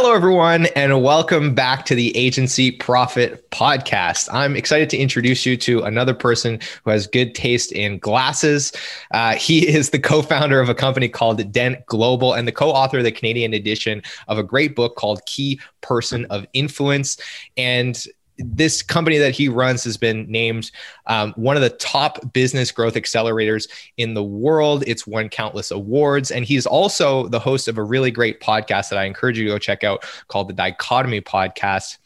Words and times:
Hello, 0.00 0.14
everyone, 0.14 0.66
and 0.76 1.02
welcome 1.02 1.56
back 1.56 1.84
to 1.86 1.96
the 1.96 2.16
Agency 2.16 2.70
Profit 2.70 3.50
Podcast. 3.50 4.32
I'm 4.32 4.54
excited 4.54 4.88
to 4.90 4.96
introduce 4.96 5.44
you 5.44 5.56
to 5.56 5.82
another 5.82 6.14
person 6.14 6.60
who 6.84 6.92
has 6.92 7.08
good 7.08 7.34
taste 7.34 7.72
in 7.72 7.98
glasses. 7.98 8.70
Uh, 9.10 9.34
he 9.34 9.66
is 9.76 9.90
the 9.90 9.98
co 9.98 10.22
founder 10.22 10.60
of 10.60 10.68
a 10.68 10.74
company 10.74 11.08
called 11.08 11.50
Dent 11.50 11.84
Global 11.86 12.32
and 12.32 12.46
the 12.46 12.52
co 12.52 12.70
author 12.70 12.98
of 12.98 13.04
the 13.04 13.10
Canadian 13.10 13.52
edition 13.52 14.00
of 14.28 14.38
a 14.38 14.44
great 14.44 14.76
book 14.76 14.94
called 14.94 15.26
Key 15.26 15.58
Person 15.80 16.26
of 16.26 16.46
Influence. 16.52 17.16
And 17.56 18.00
this 18.38 18.82
company 18.82 19.18
that 19.18 19.34
he 19.34 19.48
runs 19.48 19.84
has 19.84 19.96
been 19.96 20.30
named 20.30 20.70
um, 21.06 21.32
one 21.36 21.56
of 21.56 21.62
the 21.62 21.70
top 21.70 22.32
business 22.32 22.70
growth 22.70 22.94
accelerators 22.94 23.68
in 23.96 24.14
the 24.14 24.22
world. 24.22 24.84
It's 24.86 25.06
won 25.06 25.28
countless 25.28 25.70
awards. 25.70 26.30
And 26.30 26.44
he's 26.44 26.66
also 26.66 27.28
the 27.28 27.40
host 27.40 27.68
of 27.68 27.78
a 27.78 27.82
really 27.82 28.10
great 28.10 28.40
podcast 28.40 28.90
that 28.90 28.98
I 28.98 29.04
encourage 29.04 29.38
you 29.38 29.44
to 29.44 29.50
go 29.50 29.58
check 29.58 29.84
out 29.84 30.04
called 30.28 30.48
the 30.48 30.54
Dichotomy 30.54 31.20
Podcast. 31.20 31.98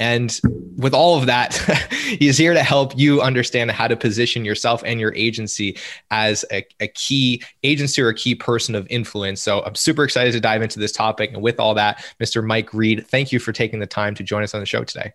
And 0.00 0.38
with 0.76 0.94
all 0.94 1.18
of 1.18 1.26
that, 1.26 1.54
he's 2.18 2.38
here 2.38 2.54
to 2.54 2.62
help 2.62 2.96
you 2.96 3.20
understand 3.20 3.72
how 3.72 3.88
to 3.88 3.96
position 3.96 4.44
yourself 4.44 4.82
and 4.86 5.00
your 5.00 5.12
agency 5.14 5.76
as 6.12 6.44
a, 6.52 6.64
a, 6.78 6.86
key 6.88 7.42
agency 7.64 8.00
or 8.00 8.08
a 8.08 8.14
key 8.14 8.36
person 8.36 8.76
of 8.76 8.86
influence. 8.90 9.42
So 9.42 9.64
I'm 9.64 9.74
super 9.74 10.04
excited 10.04 10.32
to 10.34 10.40
dive 10.40 10.62
into 10.62 10.78
this 10.78 10.92
topic. 10.92 11.32
And 11.32 11.42
with 11.42 11.58
all 11.58 11.74
that, 11.74 12.04
Mr. 12.20 12.44
Mike 12.44 12.72
Reid, 12.72 13.08
thank 13.08 13.32
you 13.32 13.40
for 13.40 13.52
taking 13.52 13.80
the 13.80 13.86
time 13.86 14.14
to 14.14 14.22
join 14.22 14.44
us 14.44 14.54
on 14.54 14.60
the 14.60 14.66
show 14.66 14.84
today. 14.84 15.12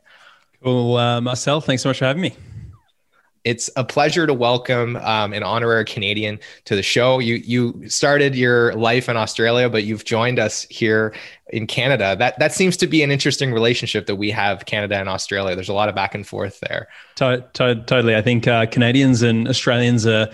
Well, 0.64 0.98
uh, 0.98 1.22
Marcel, 1.22 1.60
thanks 1.62 1.84
so 1.84 1.90
much 1.90 2.00
for 2.00 2.06
having 2.06 2.22
me. 2.22 2.36
It's 3.44 3.70
a 3.76 3.84
pleasure 3.84 4.26
to 4.26 4.34
welcome 4.34 4.96
um, 4.96 5.34
an 5.34 5.44
honorary 5.44 5.84
Canadian 5.84 6.40
to 6.64 6.78
the 6.78 6.82
show. 6.82 7.20
You 7.20 7.36
you 7.36 7.90
started 7.90 8.36
your 8.36 8.74
life 8.76 9.10
in 9.10 9.18
Australia, 9.18 9.70
but 9.70 9.84
you've 9.84 10.06
joined 10.06 10.40
us 10.40 10.66
here 10.70 11.14
in 11.50 11.68
Canada. 11.68 12.16
That 12.18 12.40
that 12.40 12.54
seems 12.54 12.78
to 12.78 12.88
be 12.88 13.04
an 13.04 13.12
interesting 13.12 13.52
relationship 13.52 14.06
that 14.06 14.16
we 14.16 14.32
have 14.32 14.66
Canada 14.66 14.96
and 14.96 15.10
Australia. 15.10 15.56
There's 15.56 15.68
a 15.68 15.74
lot 15.74 15.90
of 15.90 15.96
back 15.96 16.16
and 16.16 16.26
forth 16.26 16.62
there. 16.62 16.88
To- 17.16 17.46
to- 17.56 17.84
totally, 17.86 18.16
I 18.16 18.22
think 18.22 18.48
uh, 18.48 18.66
Canadians 18.68 19.24
and 19.24 19.50
Australians 19.50 20.08
are, 20.08 20.30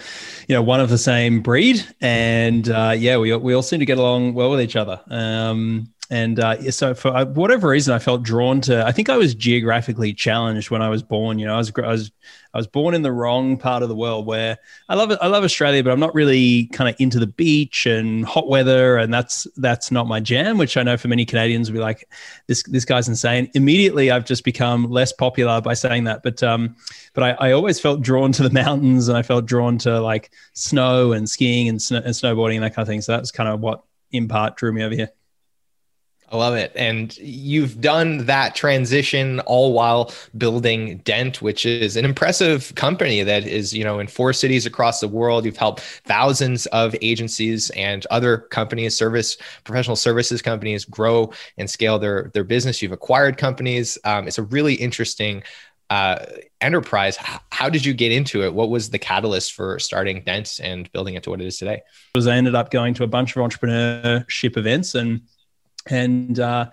you 0.48 0.54
know, 0.54 0.62
one 0.62 0.80
of 0.80 0.90
the 0.90 1.00
same 1.00 1.42
breed, 1.42 1.84
and 2.02 2.70
uh, 2.70 2.94
yeah, 2.96 3.18
we 3.18 3.36
we 3.36 3.56
all 3.56 3.64
seem 3.64 3.80
to 3.80 3.88
get 3.88 3.98
along 3.98 4.36
well 4.36 4.52
with 4.52 4.62
each 4.62 4.76
other. 4.76 5.02
Um, 5.10 5.92
and 6.12 6.40
uh, 6.40 6.72
so, 6.72 6.96
for 6.96 7.10
uh, 7.10 7.26
whatever 7.26 7.70
reason, 7.70 7.94
I 7.94 8.00
felt 8.00 8.24
drawn 8.24 8.62
to. 8.62 8.84
I 8.84 8.92
think 8.92 9.10
I 9.10 9.18
was 9.18 9.36
geographically 9.36 10.12
challenged 10.12 10.72
when 10.72 10.82
I 10.82 10.90
was 10.90 11.04
born. 11.04 11.38
You 11.38 11.46
know, 11.46 11.54
I 11.54 11.58
was 11.58 11.72
I 11.78 11.88
was 11.88 12.12
I 12.52 12.58
was 12.58 12.66
born 12.66 12.96
in 12.96 13.04
the 13.04 13.12
wrong 13.12 13.58
part 13.58 13.84
of 13.84 13.90
the 13.90 13.96
world 13.96 14.26
where 14.26 14.58
I 14.88 14.96
love. 14.96 15.16
I 15.22 15.28
love 15.28 15.44
Australia, 15.44 15.84
but 15.84 15.92
I'm 15.92 16.00
not 16.00 16.16
really 16.16 16.66
kind 16.74 16.90
of 16.90 16.96
into 17.00 17.20
the 17.20 17.28
beach 17.28 17.86
and 17.86 18.26
hot 18.26 18.48
weather, 18.48 18.98
and 18.98 19.14
that's 19.14 19.46
that's 19.58 19.92
not 19.92 20.08
my 20.08 20.20
jam. 20.20 20.58
Which 20.58 20.78
I 20.78 20.84
know 20.84 20.98
for 20.98 21.10
many 21.10 21.26
Canadians 21.26 21.70
will 21.70 21.76
be 21.76 21.82
like, 21.82 22.10
this 22.48 22.64
this 22.64 22.86
guy's 22.86 23.08
insane. 23.08 23.52
Immediately, 23.54 24.10
I've 24.10 24.26
just 24.26 24.44
become 24.44 24.90
less 24.90 25.14
popular 25.14 25.62
by 25.62 25.76
saying 25.76 26.06
that. 26.06 26.24
But 26.24 26.42
um, 26.42 26.76
but 27.14 27.24
I, 27.24 27.50
I 27.50 27.52
always 27.52 27.80
felt 27.80 28.02
drawn 28.02 28.32
to 28.32 28.42
the 28.42 28.50
mountains, 28.50 29.10
and 29.10 29.18
I 29.18 29.22
felt 29.22 29.46
drawn 29.46 29.78
to 29.80 30.02
like 30.02 30.32
snow 30.54 31.12
and 31.12 31.30
skiing 31.30 31.70
and, 31.70 31.80
snow, 31.80 31.98
and 31.98 32.16
snowboarding 32.16 32.56
and 32.56 32.64
that 32.64 32.74
kind 32.74 32.82
of 32.82 32.88
thing. 32.88 33.02
So 33.02 33.12
that's 33.12 33.30
kind 33.30 33.48
of 33.48 33.60
what 33.60 33.84
in 34.12 34.28
part 34.28 34.58
drew 34.58 34.74
me 34.74 34.82
over 34.82 34.96
here. 34.96 35.12
I 36.32 36.38
love 36.38 36.54
it. 36.54 36.72
And 36.76 37.18
you've 37.18 37.82
done 37.82 38.26
that 38.28 38.54
transition 38.54 39.40
all 39.42 39.74
while 39.74 40.12
building 40.38 40.98
Dent, 41.00 41.42
which 41.42 41.66
is 41.66 41.98
an 41.98 42.06
impressive 42.06 42.74
company 42.76 43.24
that 43.24 43.48
is, 43.48 43.74
you 43.74 43.84
know, 43.84 44.00
in 44.00 44.06
four 44.06 44.32
cities 44.34 44.68
across 44.68 45.00
the 45.00 45.08
world. 45.08 45.44
You've 45.44 45.58
helped 45.58 45.82
thousands 46.06 46.68
of 46.68 46.96
agencies 47.02 47.72
and 47.72 48.06
other 48.12 48.38
companies, 48.38 48.96
service 48.96 49.38
professional 49.64 49.96
services 49.96 50.42
companies 50.42 50.86
grow 50.86 51.34
and 51.58 51.68
scale 51.68 51.98
their 51.98 52.30
their 52.34 52.44
business. 52.44 52.82
You've 52.82 52.92
acquired 52.92 53.38
companies. 53.38 53.98
Um, 54.04 54.28
it's 54.28 54.38
a 54.38 54.44
really 54.44 54.76
interesting 54.76 55.44
uh, 55.90 56.24
enterprise. 56.62 57.18
How, 57.52 57.70
did 57.70 57.84
you 57.84 57.94
get 57.94 58.12
into 58.12 58.44
it? 58.44 58.54
What 58.54 58.70
was 58.70 58.92
the 58.92 59.00
catalyst 59.00 59.54
for 59.54 59.80
starting 59.80 60.22
Dent 60.24 60.60
and 60.62 60.92
building 60.92 61.16
it 61.16 61.24
to 61.24 61.32
what 61.32 61.42
it 61.42 61.48
is 61.48 61.58
today? 61.58 61.82
Was 62.14 62.28
I 62.28 62.36
ended 62.36 62.54
up 62.54 62.70
going 62.70 62.94
to 62.96 63.04
a 63.04 63.08
bunch 63.08 63.36
of 63.36 63.42
entrepreneurship 63.42 64.56
events 64.56 64.94
and 64.94 65.22
and 65.90 66.40
uh, 66.40 66.70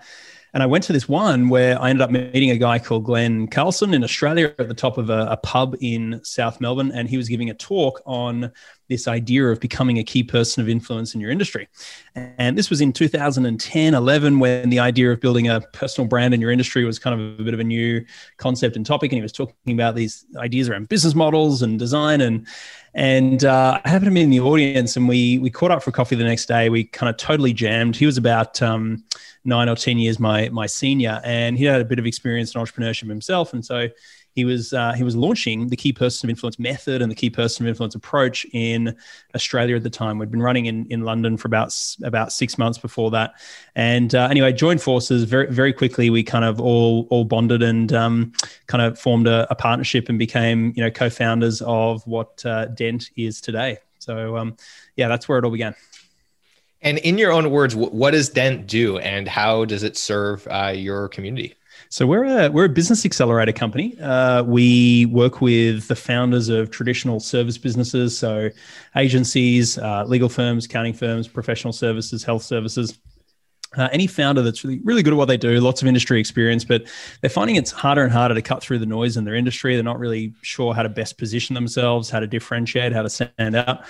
and 0.53 0.63
I 0.63 0.65
went 0.65 0.85
to 0.85 0.93
this 0.93 1.07
one 1.07 1.49
where 1.49 1.79
I 1.79 1.91
ended 1.91 2.01
up 2.01 2.09
meeting 2.09 2.49
a 2.51 2.57
guy 2.57 2.79
called 2.79 3.03
Glen 3.03 3.47
Carlson 3.47 3.93
in 3.93 4.03
Australia 4.03 4.55
at 4.57 4.67
the 4.67 4.73
top 4.73 4.97
of 4.97 5.09
a, 5.09 5.27
a, 5.29 5.37
pub 5.37 5.75
in 5.81 6.19
South 6.23 6.59
Melbourne. 6.59 6.91
And 6.91 7.07
he 7.07 7.15
was 7.15 7.29
giving 7.29 7.49
a 7.51 7.53
talk 7.53 8.01
on 8.07 8.51
this 8.87 9.07
idea 9.07 9.45
of 9.49 9.59
becoming 9.59 9.99
a 9.99 10.03
key 10.03 10.23
person 10.23 10.63
of 10.63 10.67
influence 10.69 11.13
in 11.13 11.21
your 11.21 11.29
industry. 11.29 11.67
And 12.15 12.57
this 12.57 12.69
was 12.69 12.79
in 12.79 12.91
2010, 12.93 13.93
11, 13.93 14.39
when 14.39 14.69
the 14.69 14.79
idea 14.79 15.11
of 15.11 15.19
building 15.19 15.47
a 15.49 15.61
personal 15.73 16.07
brand 16.07 16.33
in 16.33 16.41
your 16.41 16.49
industry 16.49 16.85
was 16.85 16.97
kind 16.97 17.19
of 17.19 17.39
a 17.39 17.43
bit 17.43 17.53
of 17.53 17.59
a 17.59 17.63
new 17.63 18.03
concept 18.37 18.77
and 18.77 18.85
topic. 18.85 19.11
And 19.11 19.17
he 19.17 19.21
was 19.21 19.33
talking 19.33 19.73
about 19.73 19.95
these 19.95 20.25
ideas 20.37 20.69
around 20.69 20.89
business 20.89 21.13
models 21.13 21.61
and 21.61 21.77
design. 21.77 22.21
And 22.21 22.47
and 22.97 23.45
uh, 23.45 23.79
I 23.85 23.89
happened 23.89 24.07
to 24.07 24.11
be 24.11 24.21
in 24.21 24.31
the 24.31 24.39
audience, 24.39 24.97
and 24.97 25.07
we 25.07 25.37
we 25.37 25.51
caught 25.51 25.69
up 25.69 25.83
for 25.83 25.91
coffee 25.91 26.15
the 26.15 26.23
next 26.23 26.47
day. 26.47 26.67
We 26.69 26.83
kind 26.83 27.09
of 27.09 27.17
totally 27.17 27.53
jammed. 27.53 27.95
He 27.95 28.07
was 28.07 28.17
about 28.17 28.59
um, 28.59 29.03
nine 29.45 29.69
or 29.69 29.75
ten 29.75 29.99
years 29.99 30.19
my 30.19 30.49
my 30.49 30.65
senior, 30.65 31.21
and 31.23 31.59
he 31.59 31.65
had 31.65 31.79
a 31.79 31.85
bit 31.85 31.99
of 31.99 32.07
experience 32.07 32.55
in 32.55 32.61
entrepreneurship 32.61 33.07
himself, 33.07 33.53
and 33.53 33.63
so 33.63 33.87
he 34.37 34.45
was 34.45 34.71
uh, 34.71 34.93
he 34.93 35.01
was 35.01 35.15
launching 35.15 35.67
the 35.69 35.75
key 35.75 35.91
person 35.91 36.27
of 36.27 36.29
influence 36.29 36.59
method 36.59 37.01
and 37.01 37.09
the 37.09 37.15
key 37.15 37.31
person 37.31 37.65
of 37.65 37.69
influence 37.69 37.95
approach 37.95 38.45
in 38.53 38.95
Australia 39.33 39.75
at 39.75 39.81
the 39.81 39.89
time. 39.89 40.19
We'd 40.19 40.29
been 40.29 40.43
running 40.43 40.67
in, 40.67 40.85
in 40.91 41.01
London 41.01 41.37
for 41.37 41.47
about 41.47 41.75
about 42.03 42.31
six 42.31 42.55
months 42.55 42.77
before 42.77 43.09
that, 43.11 43.33
and 43.75 44.13
uh, 44.13 44.27
anyway, 44.29 44.53
joined 44.53 44.79
forces 44.79 45.23
very 45.23 45.47
very 45.51 45.73
quickly. 45.73 46.11
We 46.11 46.21
kind 46.21 46.45
of 46.45 46.61
all 46.61 47.07
all 47.09 47.25
bonded 47.25 47.63
and 47.63 47.91
um, 47.93 48.31
kind 48.67 48.83
of 48.83 48.99
formed 48.99 49.25
a, 49.25 49.47
a, 49.49 49.55
partnership 49.55 50.07
and 50.07 50.19
became 50.19 50.71
you 50.75 50.83
know 50.83 50.91
co-founders 50.91 51.63
of 51.63 52.05
what 52.05 52.45
uh, 52.45 52.65
Dent 52.65 53.09
is 53.15 53.41
today. 53.41 53.79
So 53.97 54.37
um, 54.37 54.55
yeah, 54.95 55.07
that's 55.07 55.27
where 55.27 55.39
it 55.39 55.45
all 55.45 55.51
began. 55.51 55.73
And 56.83 56.99
in 56.99 57.17
your 57.17 57.31
own 57.31 57.49
words, 57.49 57.75
what 57.75 58.11
does 58.11 58.29
Dent 58.29 58.67
do, 58.67 58.99
and 58.99 59.27
how 59.27 59.65
does 59.65 59.81
it 59.81 59.97
serve 59.97 60.47
uh, 60.47 60.73
your 60.75 61.09
community? 61.09 61.56
So 61.89 62.05
we're 62.05 62.25
a 62.25 62.49
we're 62.49 62.65
a 62.65 62.69
business 62.69 63.05
accelerator 63.05 63.53
company. 63.53 63.97
Uh, 63.99 64.43
we 64.43 65.05
work 65.05 65.39
with 65.39 65.87
the 65.87 65.95
founders 65.95 66.49
of 66.49 66.69
traditional 66.69 67.19
service 67.19 67.57
businesses, 67.57 68.17
so 68.17 68.49
agencies, 68.95 69.77
uh, 69.77 70.03
legal 70.05 70.27
firms, 70.27 70.65
accounting 70.65 70.93
firms, 70.93 71.27
professional 71.27 71.71
services, 71.71 72.23
health 72.23 72.43
services 72.43 72.99
uh, 73.75 73.89
any 73.91 74.07
founder 74.07 74.41
that's 74.41 74.63
really, 74.63 74.79
really 74.83 75.03
good 75.03 75.13
at 75.13 75.17
what 75.17 75.25
they 75.25 75.37
do, 75.37 75.59
lots 75.59 75.81
of 75.81 75.87
industry 75.87 76.19
experience, 76.19 76.63
but 76.63 76.87
they're 77.21 77.29
finding 77.29 77.57
it's 77.57 77.71
harder 77.71 78.03
and 78.03 78.11
harder 78.11 78.33
to 78.33 78.41
cut 78.41 78.61
through 78.61 78.79
the 78.79 78.85
noise 78.85 79.17
in 79.17 79.25
their 79.25 79.35
industry. 79.35 79.75
They're 79.75 79.83
not 79.83 79.99
really 79.99 80.33
sure 80.41 80.73
how 80.73 80.83
to 80.83 80.89
best 80.89 81.17
position 81.17 81.53
themselves, 81.53 82.09
how 82.09 82.19
to 82.19 82.27
differentiate, 82.27 82.93
how 82.93 83.01
to 83.01 83.09
stand 83.09 83.55
out. 83.55 83.81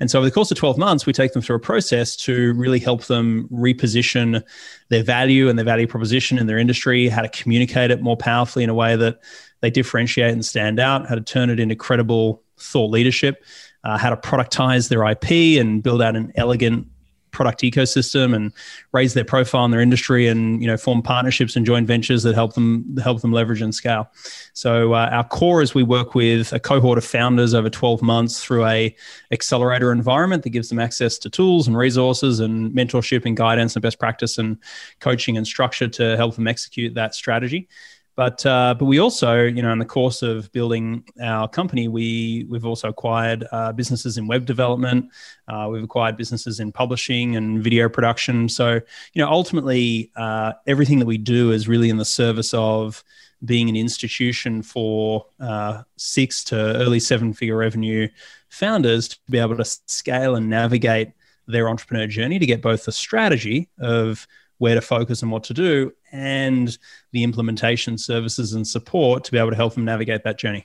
And 0.00 0.10
so, 0.10 0.18
over 0.18 0.26
the 0.26 0.32
course 0.32 0.50
of 0.50 0.56
12 0.56 0.76
months, 0.76 1.06
we 1.06 1.12
take 1.12 1.32
them 1.32 1.42
through 1.42 1.56
a 1.56 1.60
process 1.60 2.16
to 2.16 2.52
really 2.54 2.80
help 2.80 3.04
them 3.04 3.48
reposition 3.48 4.42
their 4.88 5.04
value 5.04 5.48
and 5.48 5.58
their 5.58 5.64
value 5.64 5.86
proposition 5.86 6.38
in 6.38 6.46
their 6.46 6.58
industry, 6.58 7.08
how 7.08 7.22
to 7.22 7.28
communicate 7.28 7.90
it 7.90 8.02
more 8.02 8.16
powerfully 8.16 8.64
in 8.64 8.70
a 8.70 8.74
way 8.74 8.96
that 8.96 9.20
they 9.60 9.70
differentiate 9.70 10.32
and 10.32 10.44
stand 10.44 10.80
out, 10.80 11.08
how 11.08 11.14
to 11.14 11.20
turn 11.20 11.48
it 11.48 11.60
into 11.60 11.76
credible 11.76 12.42
thought 12.58 12.90
leadership. 12.90 13.44
Uh, 13.84 13.98
how 13.98 14.10
to 14.10 14.16
productize 14.16 14.88
their 14.88 15.04
IP 15.04 15.60
and 15.60 15.82
build 15.82 16.00
out 16.00 16.14
an 16.14 16.32
elegant 16.36 16.86
product 17.32 17.62
ecosystem 17.62 18.34
and 18.36 18.52
raise 18.92 19.14
their 19.14 19.24
profile 19.24 19.64
in 19.64 19.70
their 19.70 19.80
industry 19.80 20.28
and 20.28 20.60
you 20.60 20.66
know 20.68 20.76
form 20.76 21.02
partnerships 21.02 21.56
and 21.56 21.66
joint 21.66 21.86
ventures 21.86 22.22
that 22.22 22.34
help 22.34 22.54
them 22.54 22.96
help 23.02 23.20
them 23.20 23.32
leverage 23.32 23.60
and 23.60 23.74
scale. 23.74 24.10
So 24.52 24.92
uh, 24.92 25.08
our 25.10 25.24
core 25.24 25.62
is 25.62 25.74
we 25.74 25.82
work 25.82 26.14
with 26.14 26.52
a 26.52 26.60
cohort 26.60 26.98
of 26.98 27.04
founders 27.04 27.54
over 27.54 27.70
12 27.70 28.02
months 28.02 28.44
through 28.44 28.66
a 28.66 28.94
accelerator 29.32 29.90
environment 29.90 30.42
that 30.44 30.50
gives 30.50 30.68
them 30.68 30.78
access 30.78 31.18
to 31.18 31.30
tools 31.30 31.66
and 31.66 31.76
resources 31.76 32.38
and 32.40 32.72
mentorship 32.72 33.24
and 33.24 33.36
guidance 33.36 33.74
and 33.74 33.82
best 33.82 33.98
practice 33.98 34.38
and 34.38 34.58
coaching 35.00 35.36
and 35.36 35.46
structure 35.46 35.88
to 35.88 36.16
help 36.16 36.36
them 36.36 36.46
execute 36.46 36.94
that 36.94 37.14
strategy 37.14 37.68
But 38.14 38.44
uh, 38.44 38.74
but 38.78 38.84
we 38.84 38.98
also, 38.98 39.42
you 39.42 39.62
know, 39.62 39.72
in 39.72 39.78
the 39.78 39.86
course 39.86 40.20
of 40.20 40.52
building 40.52 41.04
our 41.22 41.48
company, 41.48 41.88
we 41.88 42.46
we've 42.48 42.66
also 42.66 42.88
acquired 42.88 43.46
uh, 43.52 43.72
businesses 43.72 44.18
in 44.18 44.26
web 44.26 44.44
development. 44.44 45.10
Uh, 45.48 45.68
we've 45.70 45.82
acquired 45.82 46.16
businesses 46.18 46.60
in 46.60 46.72
publishing 46.72 47.36
and 47.36 47.62
video 47.64 47.88
production. 47.88 48.48
So 48.48 48.74
you 49.14 49.22
know, 49.22 49.28
ultimately, 49.28 50.10
uh, 50.16 50.52
everything 50.66 50.98
that 50.98 51.06
we 51.06 51.16
do 51.16 51.52
is 51.52 51.68
really 51.68 51.88
in 51.88 51.96
the 51.96 52.04
service 52.04 52.52
of 52.52 53.02
being 53.44 53.68
an 53.68 53.76
institution 53.76 54.62
for 54.62 55.26
uh, 55.40 55.82
six 55.96 56.44
to 56.44 56.56
early 56.56 57.00
seven 57.00 57.32
figure 57.32 57.56
revenue 57.56 58.08
founders 58.50 59.08
to 59.08 59.18
be 59.30 59.38
able 59.38 59.56
to 59.56 59.64
scale 59.64 60.36
and 60.36 60.50
navigate 60.50 61.12
their 61.48 61.68
entrepreneur 61.68 62.06
journey 62.06 62.38
to 62.38 62.46
get 62.46 62.62
both 62.62 62.84
the 62.84 62.92
strategy 62.92 63.68
of 63.78 64.26
where 64.62 64.76
to 64.76 64.80
focus 64.80 65.22
and 65.22 65.32
what 65.32 65.42
to 65.42 65.52
do, 65.52 65.92
and 66.12 66.78
the 67.10 67.24
implementation 67.24 67.98
services 67.98 68.52
and 68.52 68.64
support 68.64 69.24
to 69.24 69.32
be 69.32 69.36
able 69.36 69.50
to 69.50 69.56
help 69.56 69.74
them 69.74 69.84
navigate 69.84 70.22
that 70.22 70.38
journey 70.38 70.64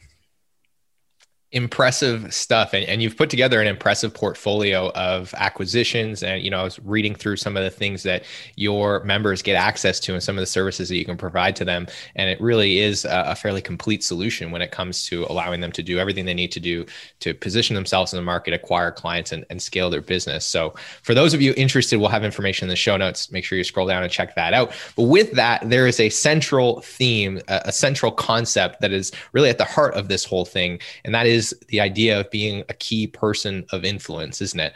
impressive 1.54 2.34
stuff 2.34 2.74
and, 2.74 2.84
and 2.90 3.02
you've 3.02 3.16
put 3.16 3.30
together 3.30 3.62
an 3.62 3.68
impressive 3.68 4.14
portfolio 4.14 4.92
of 4.92 5.34
acquisitions 5.38 6.22
and 6.22 6.44
you 6.44 6.52
know 6.52 6.60
i 6.60 6.64
was 6.64 6.78
reading 6.80 7.16
through 7.16 7.38
some 7.38 7.56
of 7.56 7.64
the 7.64 7.70
things 7.70 8.04
that 8.04 8.26
your 8.58 9.02
members 9.06 9.42
get 9.42 9.56
access 9.56 9.98
to 9.98 10.12
and 10.12 10.22
some 10.22 10.38
of 10.38 10.42
the 10.42 10.46
services 10.46 10.90
that 10.90 10.98
you 10.98 11.06
can 11.06 11.16
provide 11.16 11.56
to 11.56 11.64
them 11.64 11.88
and 12.16 12.30
it 12.30 12.40
really 12.42 12.80
is 12.80 13.06
a, 13.06 13.24
a 13.28 13.36
fairly 13.36 13.62
complete 13.62 14.04
solution 14.04 14.52
when 14.52 14.62
it 14.62 14.72
comes 14.72 15.06
to 15.06 15.26
allowing 15.30 15.62
them 15.62 15.72
to 15.72 15.82
do 15.82 15.98
everything 16.00 16.26
they 16.26 16.34
need 16.34 16.52
to 16.52 16.60
do 16.60 16.86
to 17.22 17.34
position 17.34 17.76
themselves 17.76 18.12
in 18.12 18.18
the 18.18 18.24
market 18.24 18.54
acquire 18.54 18.92
clients 18.92 19.32
and, 19.32 19.46
and 19.50 19.62
scale 19.62 19.90
their 19.90 20.02
business. 20.02 20.46
So 20.46 20.74
for 21.04 21.14
those 21.14 21.34
of 21.34 21.42
you 21.42 21.54
interested 21.56 21.98
we'll 21.98 22.10
have 22.10 22.26
information 22.26 22.66
in 22.66 22.70
the 22.70 22.76
show 22.76 22.98
notes. 22.98 23.32
Make 23.32 23.46
sure 23.46 23.58
you 23.58 23.64
scroll 23.64 23.88
down 23.88 24.04
and 24.04 24.12
check 24.12 24.36
that 24.36 24.54
out. 24.54 24.74
But 24.96 25.04
with 25.04 25.32
that 25.34 25.70
there 25.70 25.88
is 25.88 26.00
a 26.00 26.10
central 26.10 26.82
theme 26.82 27.40
a, 27.48 27.62
a 27.66 27.72
central 27.72 28.12
concept 28.12 28.82
that 28.82 28.92
is 28.92 29.14
really 29.32 29.50
at 29.50 29.58
the 29.58 29.66
heart 29.66 29.94
of 29.94 30.10
this 30.10 30.26
whole 30.26 30.46
thing 30.46 30.80
and 31.06 31.16
that 31.16 31.26
is 31.26 31.37
is 31.38 31.56
the 31.68 31.80
idea 31.80 32.20
of 32.20 32.30
being 32.32 32.64
a 32.70 32.74
key 32.74 33.08
person 33.08 33.66
of 33.72 33.86
influence, 33.86 34.42
isn't 34.42 34.60
it? 34.60 34.74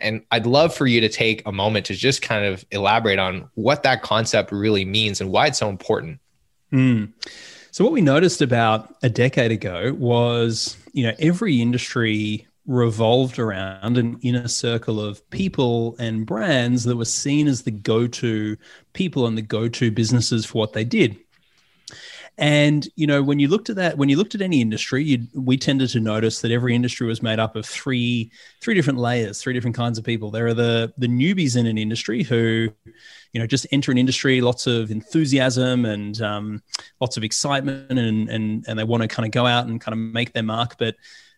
And 0.00 0.22
I'd 0.30 0.46
love 0.46 0.74
for 0.74 0.86
you 0.86 1.00
to 1.00 1.08
take 1.08 1.42
a 1.46 1.52
moment 1.52 1.86
to 1.86 1.94
just 1.94 2.22
kind 2.22 2.44
of 2.44 2.64
elaborate 2.70 3.18
on 3.18 3.50
what 3.54 3.82
that 3.82 4.02
concept 4.02 4.52
really 4.52 4.84
means 4.84 5.20
and 5.20 5.30
why 5.30 5.46
it's 5.46 5.58
so 5.58 5.68
important. 5.68 6.20
Mm. 6.72 7.12
So, 7.70 7.84
what 7.84 7.92
we 7.92 8.00
noticed 8.00 8.42
about 8.42 8.94
a 9.02 9.08
decade 9.08 9.50
ago 9.50 9.94
was, 9.98 10.76
you 10.92 11.04
know, 11.04 11.14
every 11.18 11.60
industry 11.60 12.46
revolved 12.66 13.38
around 13.38 13.98
an 13.98 14.18
inner 14.22 14.46
circle 14.46 15.00
of 15.00 15.28
people 15.30 15.96
and 15.98 16.26
brands 16.26 16.84
that 16.84 16.96
were 16.96 17.04
seen 17.04 17.48
as 17.48 17.62
the 17.62 17.70
go 17.70 18.06
to 18.06 18.56
people 18.92 19.26
and 19.26 19.36
the 19.36 19.42
go 19.42 19.68
to 19.68 19.90
businesses 19.90 20.46
for 20.46 20.58
what 20.58 20.72
they 20.72 20.84
did. 20.84 21.18
And 22.42 22.88
you 22.96 23.06
know, 23.06 23.22
when 23.22 23.38
you 23.38 23.46
looked 23.46 23.70
at 23.70 23.76
that, 23.76 23.96
when 23.96 24.08
you 24.08 24.16
looked 24.16 24.34
at 24.34 24.42
any 24.42 24.60
industry, 24.60 25.28
we 25.32 25.56
tended 25.56 25.90
to 25.90 26.00
notice 26.00 26.40
that 26.40 26.50
every 26.50 26.74
industry 26.74 27.06
was 27.06 27.22
made 27.22 27.38
up 27.38 27.54
of 27.54 27.64
three 27.64 28.32
three 28.60 28.74
different 28.74 28.98
layers, 28.98 29.40
three 29.40 29.54
different 29.54 29.76
kinds 29.76 29.96
of 29.96 30.02
people. 30.02 30.32
There 30.32 30.48
are 30.48 30.52
the 30.54 30.92
the 30.98 31.06
newbies 31.06 31.56
in 31.56 31.66
an 31.66 31.78
industry 31.78 32.24
who, 32.24 32.68
you 33.32 33.40
know, 33.40 33.46
just 33.46 33.68
enter 33.70 33.92
an 33.92 33.98
industry, 33.98 34.40
lots 34.40 34.66
of 34.66 34.90
enthusiasm 34.90 35.84
and 35.84 36.20
um, 36.20 36.62
lots 37.00 37.16
of 37.16 37.22
excitement, 37.22 37.96
and 37.96 38.28
and 38.28 38.64
and 38.66 38.76
they 38.76 38.82
want 38.82 39.04
to 39.04 39.08
kind 39.08 39.24
of 39.24 39.30
go 39.30 39.46
out 39.46 39.68
and 39.68 39.80
kind 39.80 39.92
of 39.92 40.00
make 40.00 40.32
their 40.32 40.42
mark, 40.42 40.78
but 40.78 40.96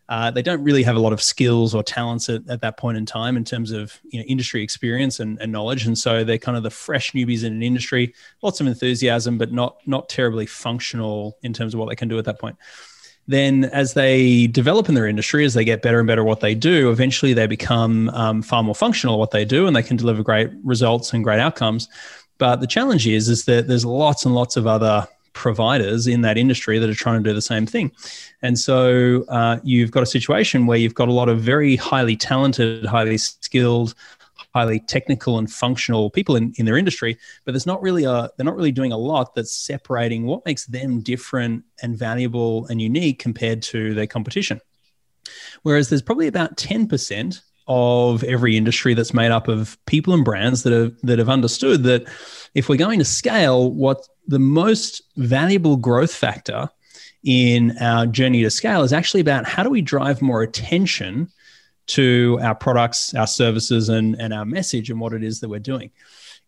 uh, 0.08 0.30
they 0.30 0.42
don't 0.42 0.62
really 0.62 0.82
have 0.82 0.96
a 0.96 1.00
lot 1.00 1.12
of 1.12 1.22
skills 1.22 1.74
or 1.74 1.82
talents 1.82 2.28
at, 2.28 2.42
at 2.48 2.60
that 2.60 2.76
point 2.76 2.98
in 2.98 3.06
time 3.06 3.36
in 3.36 3.44
terms 3.44 3.70
of 3.70 3.98
you 4.04 4.18
know, 4.18 4.24
industry 4.26 4.62
experience 4.62 5.18
and, 5.18 5.40
and, 5.40 5.50
knowledge. 5.50 5.86
And 5.86 5.96
so 5.96 6.24
they're 6.24 6.36
kind 6.36 6.58
of 6.58 6.62
the 6.62 6.70
fresh 6.70 7.12
newbies 7.12 7.42
in 7.42 7.54
an 7.54 7.62
industry, 7.62 8.14
lots 8.42 8.60
of 8.60 8.66
enthusiasm, 8.66 9.38
but 9.38 9.50
not 9.50 9.78
not 9.86 10.08
terribly 10.08 10.44
functional 10.44 11.38
in 11.42 11.52
terms 11.54 11.72
of 11.72 11.80
what 11.80 11.88
they 11.88 11.96
can 11.96 12.08
do 12.08 12.18
at 12.18 12.26
that 12.26 12.38
point. 12.38 12.56
Then, 13.26 13.64
as 13.64 13.94
they 13.94 14.46
develop 14.48 14.90
in 14.90 14.94
their 14.94 15.06
industry, 15.06 15.46
as 15.46 15.54
they 15.54 15.64
get 15.64 15.80
better 15.80 15.98
and 15.98 16.06
better 16.06 16.20
at 16.20 16.26
what 16.26 16.40
they 16.40 16.54
do, 16.54 16.90
eventually 16.90 17.32
they 17.32 17.46
become 17.46 18.10
um, 18.10 18.42
far 18.42 18.62
more 18.62 18.74
functional 18.74 19.14
at 19.14 19.18
what 19.18 19.30
they 19.30 19.46
do, 19.46 19.66
and 19.66 19.74
they 19.74 19.82
can 19.82 19.96
deliver 19.96 20.22
great 20.22 20.50
results 20.62 21.14
and 21.14 21.24
great 21.24 21.40
outcomes. 21.40 21.88
But 22.36 22.56
the 22.56 22.66
challenge 22.66 23.06
is, 23.06 23.30
is 23.30 23.46
that 23.46 23.68
there's 23.68 23.86
lots 23.86 24.26
and 24.26 24.34
lots 24.34 24.58
of 24.58 24.66
other 24.66 25.08
providers 25.34 26.06
in 26.06 26.22
that 26.22 26.38
industry 26.38 26.78
that 26.78 26.88
are 26.88 26.94
trying 26.94 27.22
to 27.22 27.28
do 27.28 27.34
the 27.34 27.42
same 27.42 27.66
thing. 27.66 27.92
And 28.40 28.58
so 28.58 29.24
uh, 29.28 29.58
you've 29.62 29.90
got 29.90 30.02
a 30.02 30.06
situation 30.06 30.66
where 30.66 30.78
you've 30.78 30.94
got 30.94 31.08
a 31.08 31.12
lot 31.12 31.28
of 31.28 31.40
very 31.40 31.76
highly 31.76 32.16
talented, 32.16 32.86
highly 32.86 33.18
skilled, 33.18 33.94
highly 34.54 34.78
technical 34.80 35.38
and 35.38 35.52
functional 35.52 36.10
people 36.10 36.36
in, 36.36 36.54
in 36.56 36.64
their 36.64 36.76
industry, 36.76 37.18
but 37.44 37.52
there's 37.52 37.66
not 37.66 37.82
really 37.82 38.04
a 38.04 38.30
they're 38.36 38.44
not 38.44 38.56
really 38.56 38.72
doing 38.72 38.92
a 38.92 38.96
lot 38.96 39.34
that's 39.34 39.52
separating 39.52 40.24
what 40.24 40.44
makes 40.46 40.64
them 40.66 41.00
different 41.00 41.64
and 41.82 41.98
valuable 41.98 42.66
and 42.68 42.80
unique 42.80 43.18
compared 43.18 43.60
to 43.62 43.94
their 43.94 44.06
competition. 44.06 44.60
Whereas 45.62 45.88
there's 45.88 46.02
probably 46.02 46.28
about 46.28 46.56
10% 46.56 47.40
of 47.66 48.22
every 48.24 48.56
industry 48.56 48.94
that's 48.94 49.14
made 49.14 49.30
up 49.30 49.48
of 49.48 49.78
people 49.86 50.12
and 50.12 50.24
brands 50.24 50.62
that 50.62 50.72
have 50.72 50.94
that 51.02 51.18
have 51.18 51.28
understood 51.28 51.82
that 51.84 52.06
if 52.54 52.68
we're 52.68 52.76
going 52.76 52.98
to 52.98 53.04
scale, 53.04 53.70
what 53.70 54.06
the 54.26 54.38
most 54.38 55.02
valuable 55.16 55.76
growth 55.76 56.14
factor 56.14 56.68
in 57.24 57.76
our 57.78 58.06
journey 58.06 58.42
to 58.42 58.50
scale 58.50 58.82
is 58.82 58.92
actually 58.92 59.20
about 59.20 59.46
how 59.46 59.62
do 59.62 59.70
we 59.70 59.80
drive 59.82 60.20
more 60.20 60.42
attention 60.42 61.28
to 61.86 62.38
our 62.42 62.54
products, 62.54 63.14
our 63.14 63.26
services, 63.26 63.88
and, 63.88 64.14
and 64.20 64.32
our 64.32 64.44
message 64.44 64.90
and 64.90 65.00
what 65.00 65.12
it 65.12 65.22
is 65.22 65.40
that 65.40 65.48
we're 65.48 65.58
doing. 65.58 65.90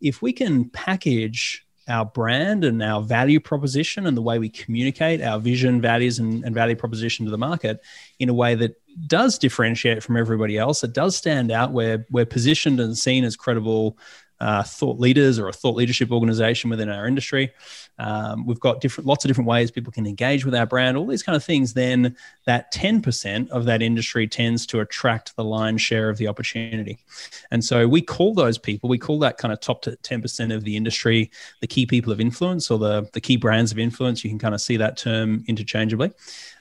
If 0.00 0.22
we 0.22 0.32
can 0.32 0.68
package 0.70 1.65
our 1.88 2.04
brand 2.04 2.64
and 2.64 2.82
our 2.82 3.02
value 3.02 3.40
proposition 3.40 4.06
and 4.06 4.16
the 4.16 4.22
way 4.22 4.38
we 4.38 4.48
communicate 4.48 5.22
our 5.22 5.38
vision, 5.38 5.80
values, 5.80 6.18
and, 6.18 6.44
and 6.44 6.54
value 6.54 6.76
proposition 6.76 7.24
to 7.24 7.30
the 7.30 7.38
market 7.38 7.80
in 8.18 8.28
a 8.28 8.34
way 8.34 8.54
that 8.54 8.80
does 9.06 9.38
differentiate 9.38 10.02
from 10.02 10.16
everybody 10.16 10.56
else, 10.56 10.82
it 10.82 10.92
does 10.92 11.16
stand 11.16 11.50
out, 11.50 11.72
where 11.72 12.06
we're 12.10 12.26
positioned 12.26 12.80
and 12.80 12.96
seen 12.96 13.24
as 13.24 13.36
credible 13.36 13.98
uh, 14.40 14.62
thought 14.62 14.98
leaders 14.98 15.38
or 15.38 15.48
a 15.48 15.52
thought 15.52 15.76
leadership 15.76 16.10
organization 16.10 16.70
within 16.70 16.88
our 16.88 17.06
industry. 17.06 17.52
Um, 17.98 18.44
we've 18.44 18.60
got 18.60 18.80
different, 18.80 19.06
lots 19.06 19.24
of 19.24 19.28
different 19.28 19.48
ways 19.48 19.70
people 19.70 19.92
can 19.92 20.06
engage 20.06 20.44
with 20.44 20.54
our 20.54 20.66
brand, 20.66 20.96
all 20.96 21.06
these 21.06 21.22
kind 21.22 21.36
of 21.36 21.44
things. 21.44 21.72
Then 21.72 22.14
that 22.44 22.72
10% 22.72 23.48
of 23.50 23.64
that 23.64 23.82
industry 23.82 24.26
tends 24.26 24.66
to 24.66 24.80
attract 24.80 25.34
the 25.36 25.44
lion's 25.44 25.80
share 25.80 26.10
of 26.10 26.18
the 26.18 26.28
opportunity. 26.28 26.98
And 27.50 27.64
so 27.64 27.88
we 27.88 28.02
call 28.02 28.34
those 28.34 28.58
people, 28.58 28.90
we 28.90 28.98
call 28.98 29.18
that 29.20 29.38
kind 29.38 29.52
of 29.52 29.60
top 29.60 29.82
to 29.82 29.92
10% 30.02 30.54
of 30.54 30.64
the 30.64 30.76
industry, 30.76 31.30
the 31.60 31.66
key 31.66 31.86
people 31.86 32.12
of 32.12 32.20
influence 32.20 32.70
or 32.70 32.78
the, 32.78 33.08
the 33.12 33.20
key 33.20 33.36
brands 33.36 33.72
of 33.72 33.78
influence. 33.78 34.22
You 34.22 34.30
can 34.30 34.38
kind 34.38 34.54
of 34.54 34.60
see 34.60 34.76
that 34.76 34.96
term 34.96 35.44
interchangeably. 35.46 36.12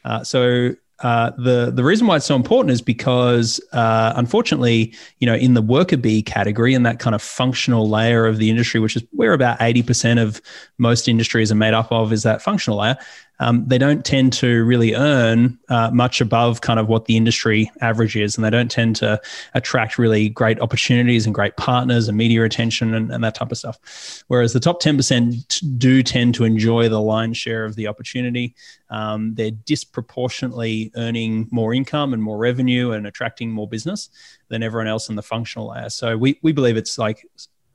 Uh, 0.06 0.24
so 0.24 0.76
uh, 1.00 1.32
the 1.38 1.72
the 1.74 1.84
reason 1.84 2.08
why 2.08 2.16
it's 2.16 2.26
so 2.26 2.36
important 2.36 2.72
is 2.72 2.82
because 2.82 3.60
uh, 3.74 4.14
unfortunately, 4.16 4.94
you 5.20 5.28
know, 5.28 5.36
in 5.36 5.54
the 5.54 5.62
worker 5.62 5.98
bee 5.98 6.22
category, 6.22 6.74
in 6.74 6.84
that 6.84 7.00
kind 7.00 7.14
of 7.14 7.22
functional 7.22 7.90
layer 7.90 8.26
of 8.26 8.38
the 8.38 8.50
industry, 8.50 8.80
which 8.80 8.96
is 8.96 9.04
where 9.12 9.34
about 9.34 9.62
eighty 9.62 9.84
percent 9.84 10.20
of 10.20 10.42
most 10.78 11.08
industries 11.10 11.52
are 11.52 11.56
made 11.56 11.74
up 11.74 11.92
of, 11.92 12.14
is 12.14 12.24
that 12.24 12.42
functional 12.42 12.80
layer 12.80 12.98
um, 13.40 13.66
they 13.68 13.78
don't 13.78 14.06
tend 14.06 14.34
to 14.34 14.64
really 14.64 14.94
earn 14.94 15.60
uh, 15.70 15.92
much 15.92 16.22
above 16.22 16.62
kind 16.62 16.80
of 16.80 16.88
what 16.88 17.06
the 17.06 17.18
industry 17.18 17.72
average 17.82 18.16
is. 18.16 18.38
And 18.38 18.46
they 18.46 18.50
don't 18.50 18.72
tend 18.72 18.96
to 18.98 19.22
attract 19.54 19.98
really 19.98 20.30
great 20.30 20.60
opportunities 20.62 21.26
and 21.26 21.36
great 21.36 21.58
partners 21.58 22.08
and 22.08 22.18
media 22.18 22.44
attention 22.44 22.94
and, 22.94 23.12
and 23.12 23.24
that 23.24 23.36
type 23.36 23.52
of 23.52 23.58
stuff. 23.58 24.24
Whereas 24.28 24.54
the 24.54 24.60
top 24.60 24.82
10% 24.82 25.78
do 25.78 26.04
tend 26.04 26.36
to 26.36 26.46
enjoy 26.46 26.88
the 26.88 27.02
lion's 27.02 27.38
share 27.38 27.66
of 27.66 27.76
the 27.76 27.88
opportunity. 27.88 28.56
Um, 28.90 29.36
they're 29.36 29.52
disproportionately 29.52 30.92
earning 30.96 31.48
more 31.52 31.74
income 31.74 32.14
and 32.14 32.24
more 32.24 32.38
revenue 32.38 32.92
and 32.92 33.06
attracting 33.06 33.52
more 33.52 33.68
business 33.68 34.10
than 34.48 34.64
everyone 34.64 34.88
else 34.88 35.10
in 35.10 35.16
the 35.16 35.24
functional 35.24 35.70
layer. 35.70 35.90
So 35.90 36.18
we, 36.18 36.40
we 36.42 36.52
believe 36.52 36.78
it's 36.78 36.98
like 36.98 37.26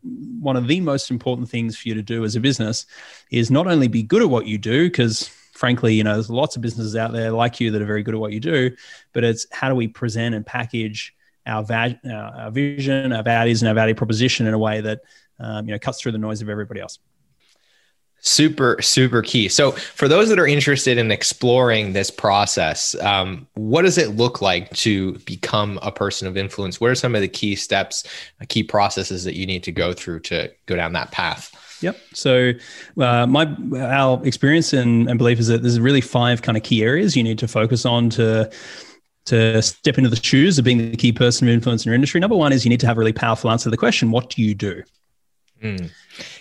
one 0.03 0.57
of 0.57 0.67
the 0.67 0.81
most 0.81 1.11
important 1.11 1.49
things 1.51 1.77
for 1.77 1.89
you 1.89 1.95
to 1.95 2.03
do 2.03 2.25
as 2.25 2.35
a 2.35 2.41
business 2.41 2.87
is 3.31 3.51
not 3.51 3.67
only 3.67 3.89
be 3.89 4.03
good 4.03 4.23
at 4.23 4.31
what 4.31 4.47
you 4.47 4.57
do, 4.57 4.89
because 4.89 5.31
frankly, 5.61 5.93
you 5.93 6.03
know, 6.03 6.15
there's 6.15 6.31
lots 6.31 6.57
of 6.57 6.63
businesses 6.63 6.97
out 6.97 7.13
there 7.13 7.31
like 7.31 7.61
you 7.61 7.71
that 7.71 7.83
are 7.83 7.87
very 7.87 8.03
good 8.03 8.15
at 8.15 8.21
what 8.21 8.33
you 8.33 8.41
do, 8.41 8.75
but 9.13 9.25
it's 9.25 9.47
how 9.53 9.69
do 9.69 9.75
we 9.75 9.87
present 9.87 10.35
and 10.35 10.47
package 10.47 11.15
our, 11.47 11.63
va- 11.63 12.01
our 12.11 12.51
vision, 12.51 13.13
our 13.13 13.23
values, 13.23 13.61
and 13.61 13.69
our 13.69 13.75
value 13.75 13.95
proposition 13.95 14.47
in 14.47 14.55
a 14.55 14.59
way 14.59 14.81
that 14.81 15.01
um, 15.39 15.67
you 15.67 15.73
know 15.73 15.79
cuts 15.79 16.01
through 16.01 16.13
the 16.13 16.19
noise 16.19 16.41
of 16.41 16.49
everybody 16.49 16.81
else. 16.81 16.99
Super, 18.23 18.81
super 18.81 19.21
key. 19.21 19.49
So, 19.49 19.73
for 19.73 20.09
those 20.09 20.31
that 20.31 20.39
are 20.39 20.47
interested 20.47 20.97
in 20.97 21.11
exploring 21.11 21.93
this 21.93 22.11
process, 22.11 22.95
um, 23.03 23.47
what 23.55 23.83
does 23.83 23.99
it 23.99 24.17
look 24.17 24.41
like 24.41 24.71
to 24.77 25.19
become 25.21 25.79
a 25.83 25.93
person 25.93 26.27
of 26.27 26.39
influence? 26.39 26.81
What 26.81 26.91
are 26.91 26.95
some 26.95 27.15
of 27.15 27.21
the 27.21 27.29
key 27.29 27.55
steps, 27.55 28.05
key 28.49 28.63
processes 28.63 29.25
that 29.25 29.37
you 29.37 29.47
need 29.47 29.63
to 29.65 29.73
go 29.73 29.93
through 29.93 30.21
to 30.21 30.51
go 30.65 30.77
down 30.77 30.95
that 30.95 31.11
path? 31.13 31.55
Yep. 31.81 31.97
So, 32.13 32.53
uh, 32.99 33.27
my 33.27 33.57
our 33.79 34.25
experience 34.27 34.73
and, 34.73 35.09
and 35.09 35.19
belief 35.19 35.39
is 35.39 35.49
that 35.49 35.63
there's 35.63 35.81
really 35.81 36.01
five 36.01 36.43
kind 36.43 36.57
of 36.57 36.63
key 36.63 36.83
areas 36.83 37.17
you 37.17 37.23
need 37.23 37.39
to 37.39 37.49
focus 37.49 37.87
on 37.87 38.11
to 38.11 38.51
to 39.27 39.63
step 39.63 39.99
into 39.99 40.11
the 40.11 40.23
shoes 40.23 40.59
of 40.59 40.65
being 40.65 40.91
the 40.91 40.97
key 40.97 41.13
person 41.13 41.47
of 41.47 41.55
influence 41.55 41.85
in 41.85 41.91
your 41.91 41.95
industry. 41.95 42.21
Number 42.21 42.37
one 42.37 42.53
is 42.53 42.65
you 42.65 42.69
need 42.69 42.81
to 42.81 42.87
have 42.87 42.97
a 42.97 43.01
really 43.01 43.13
powerful 43.13 43.51
answer 43.51 43.65
to 43.65 43.71
the 43.71 43.77
question: 43.77 44.11
What 44.11 44.31
do 44.31 44.43
you 44.43 44.55
do? 44.55 44.83
Mm. 45.63 45.91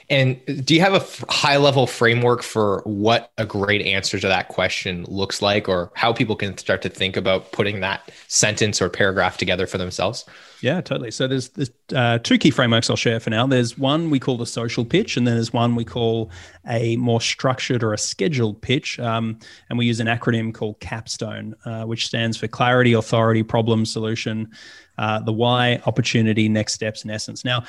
And 0.10 0.66
do 0.66 0.74
you 0.74 0.82
have 0.82 0.94
a 0.94 0.98
f- 0.98 1.24
high 1.30 1.58
level 1.58 1.86
framework 1.86 2.42
for 2.42 2.82
what 2.86 3.32
a 3.38 3.46
great 3.46 3.86
answer 3.86 4.20
to 4.20 4.28
that 4.28 4.48
question 4.48 5.06
looks 5.08 5.42
like, 5.42 5.70
or 5.70 5.92
how 5.94 6.14
people 6.14 6.36
can 6.36 6.58
start 6.58 6.82
to 6.84 6.90
think 6.90 7.16
about 7.16 7.52
putting 7.52 7.82
that 7.82 8.12
sentence 8.28 8.82
or 8.82 8.90
paragraph 8.90 9.38
together 9.38 9.68
for 9.68 9.78
themselves? 9.78 10.26
Yeah, 10.62 10.82
totally. 10.82 11.12
So 11.12 11.28
there's, 11.28 11.52
uh, 11.96 12.20
two 12.20 12.38
key 12.38 12.52
frameworks 12.52 12.90
I'll 12.90 12.98
share 12.98 13.20
for 13.20 13.30
now. 13.30 13.48
There's 13.48 13.78
one 13.78 14.10
we 14.10 14.20
call 14.20 14.38
the 14.38 14.46
social 14.46 14.84
pitch, 14.84 15.16
and 15.16 15.26
then 15.26 15.36
there's 15.36 15.54
one 15.54 15.76
we 15.76 15.86
call 15.86 16.32
a 16.68 16.98
more 16.98 17.22
structured 17.22 17.82
or 17.82 17.94
a 17.94 17.98
scheduled 17.98 18.62
pitch. 18.62 19.00
Um, 19.00 19.40
and 19.70 19.80
we 19.80 19.86
use 19.86 20.00
an 20.00 20.08
acronym 20.08 20.54
called 20.54 20.80
CAPSTONE, 20.82 21.56
uh, 21.66 21.84
which 21.86 22.06
stands 22.06 22.36
for 22.36 22.48
clarity, 22.48 22.94
authority, 22.94 23.42
problem, 23.44 23.86
solution. 23.86 24.50
Uh, 24.98 25.20
the 25.22 25.32
why, 25.32 25.82
opportunity, 25.86 26.50
next 26.50 26.74
steps, 26.74 27.04
and 27.04 27.12
essence. 27.12 27.46
Now, 27.46 27.64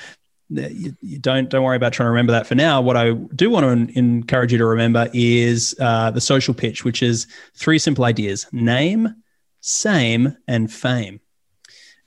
you, 0.48 0.96
you, 1.00 1.18
don't 1.18 1.48
don't 1.48 1.62
worry 1.62 1.76
about 1.76 1.92
trying 1.92 2.06
to 2.06 2.10
remember 2.10 2.32
that 2.32 2.46
for 2.46 2.56
now. 2.56 2.80
What 2.80 2.96
I 2.96 3.12
do 3.12 3.50
want 3.50 3.90
to 3.90 3.98
encourage 3.98 4.50
you 4.50 4.58
to 4.58 4.66
remember 4.66 5.08
is 5.14 5.76
uh, 5.78 6.10
the 6.10 6.20
social 6.20 6.54
pitch, 6.54 6.84
which 6.84 7.04
is 7.04 7.28
three 7.54 7.78
simple 7.78 8.04
ideas: 8.04 8.46
name, 8.50 9.14
same, 9.60 10.36
and 10.48 10.72
fame. 10.72 11.20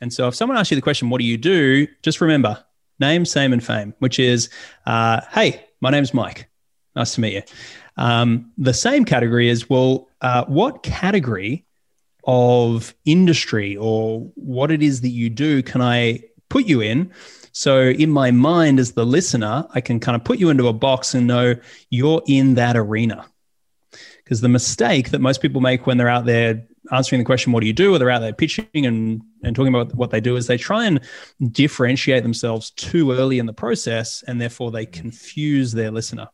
And 0.03 0.11
so, 0.11 0.27
if 0.27 0.35
someone 0.35 0.57
asks 0.57 0.69
you 0.69 0.75
the 0.75 0.81
question, 0.81 1.09
"What 1.09 1.19
do 1.19 1.25
you 1.25 1.37
do?" 1.37 1.87
just 2.01 2.19
remember 2.19 2.61
name, 2.99 3.23
same, 3.23 3.53
and 3.53 3.63
fame, 3.63 3.93
which 3.99 4.19
is, 4.19 4.49
uh, 4.85 5.21
"Hey, 5.31 5.63
my 5.79 5.91
name's 5.91 6.13
Mike. 6.13 6.49
Nice 6.93 7.15
to 7.15 7.21
meet 7.21 7.35
you." 7.35 7.41
Um, 7.95 8.51
the 8.57 8.73
same 8.73 9.05
category 9.05 9.47
is, 9.47 9.69
well, 9.69 10.09
uh, 10.19 10.43
what 10.43 10.83
category 10.83 11.65
of 12.25 12.93
industry 13.05 13.77
or 13.77 14.29
what 14.35 14.71
it 14.71 14.83
is 14.83 14.99
that 15.01 15.09
you 15.09 15.29
do 15.29 15.63
can 15.63 15.81
I 15.81 16.19
put 16.49 16.65
you 16.65 16.81
in? 16.81 17.09
So 17.53 17.83
in 17.83 18.09
my 18.09 18.29
mind, 18.29 18.79
as 18.79 18.91
the 18.91 19.05
listener, 19.05 19.65
I 19.73 19.79
can 19.79 20.01
kind 20.01 20.17
of 20.17 20.25
put 20.25 20.37
you 20.37 20.49
into 20.49 20.67
a 20.67 20.73
box 20.73 21.13
and 21.13 21.27
know 21.27 21.55
you're 21.91 22.21
in 22.27 22.55
that 22.55 22.75
arena. 22.75 23.25
Because 24.17 24.41
the 24.41 24.49
mistake 24.49 25.11
that 25.11 25.21
most 25.21 25.41
people 25.41 25.61
make 25.61 25.87
when 25.87 25.97
they're 25.97 26.09
out 26.09 26.25
there 26.25 26.65
answering 26.91 27.19
the 27.19 27.25
question, 27.25 27.51
what 27.51 27.61
do 27.61 27.67
you 27.67 27.73
do? 27.73 27.93
Or 27.93 27.99
they're 27.99 28.09
out 28.09 28.19
there 28.19 28.33
pitching 28.33 28.67
and, 28.73 29.21
and 29.43 29.55
talking 29.55 29.73
about 29.73 29.95
what 29.95 30.11
they 30.11 30.19
do 30.19 30.35
is 30.35 30.47
they 30.47 30.57
try 30.57 30.85
and 30.85 30.99
differentiate 31.51 32.23
themselves 32.23 32.71
too 32.71 33.11
early 33.11 33.39
in 33.39 33.45
the 33.45 33.53
process 33.53 34.23
and 34.27 34.39
therefore 34.39 34.71
they 34.71 34.85
confuse 34.85 35.71
their 35.71 35.91
listener. 35.91 36.27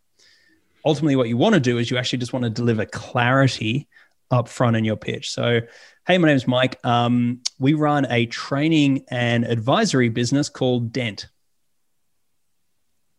Ultimately, 0.85 1.15
what 1.15 1.27
you 1.27 1.37
want 1.37 1.53
to 1.53 1.59
do 1.59 1.77
is 1.77 1.91
you 1.91 1.97
actually 1.97 2.19
just 2.19 2.33
want 2.33 2.43
to 2.43 2.49
deliver 2.49 2.85
clarity 2.85 3.87
up 4.31 4.47
front 4.47 4.75
in 4.75 4.85
your 4.85 4.95
pitch. 4.95 5.31
So 5.31 5.61
Hey, 6.09 6.17
my 6.17 6.27
name 6.27 6.37
is 6.37 6.47
Mike. 6.47 6.83
Um, 6.83 7.41
we 7.59 7.75
run 7.75 8.07
a 8.09 8.25
training 8.25 9.05
and 9.11 9.43
advisory 9.43 10.09
business 10.09 10.49
called 10.49 10.91
Dent, 10.91 11.27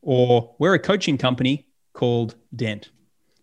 or 0.02 0.56
we're 0.58 0.74
a 0.74 0.78
coaching 0.80 1.16
company 1.16 1.68
called 1.92 2.34
Dent. 2.52 2.90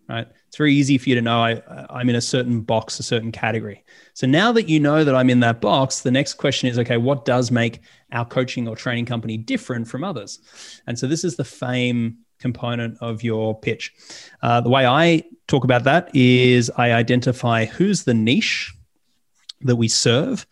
Right? 0.09 0.27
It's 0.47 0.57
very 0.57 0.73
easy 0.73 0.97
for 0.97 1.09
you 1.09 1.15
to 1.15 1.21
know 1.21 1.43
I, 1.43 1.61
I'm 1.89 2.09
in 2.09 2.15
a 2.15 2.21
certain 2.21 2.61
box, 2.61 2.99
a 2.99 3.03
certain 3.03 3.31
category. 3.31 3.83
So 4.13 4.25
now 4.27 4.51
that 4.53 4.69
you 4.69 4.79
know 4.79 5.03
that 5.03 5.15
I'm 5.15 5.29
in 5.29 5.41
that 5.41 5.61
box, 5.61 6.01
the 6.01 6.11
next 6.11 6.35
question 6.35 6.69
is 6.69 6.79
okay, 6.79 6.97
what 6.97 7.25
does 7.25 7.51
make 7.51 7.81
our 8.11 8.25
coaching 8.25 8.67
or 8.67 8.75
training 8.75 9.05
company 9.05 9.37
different 9.37 9.87
from 9.87 10.03
others? 10.03 10.39
And 10.87 10.97
so 10.97 11.07
this 11.07 11.23
is 11.23 11.35
the 11.35 11.43
fame 11.43 12.19
component 12.39 12.97
of 13.01 13.23
your 13.23 13.59
pitch. 13.59 13.93
Uh, 14.41 14.61
the 14.61 14.69
way 14.69 14.85
I 14.85 15.23
talk 15.47 15.63
about 15.63 15.83
that 15.83 16.15
is 16.15 16.71
I 16.77 16.91
identify 16.91 17.65
who's 17.65 18.03
the 18.03 18.13
niche 18.13 18.73
that 19.61 19.75
we 19.75 19.87
serve. 19.87 20.45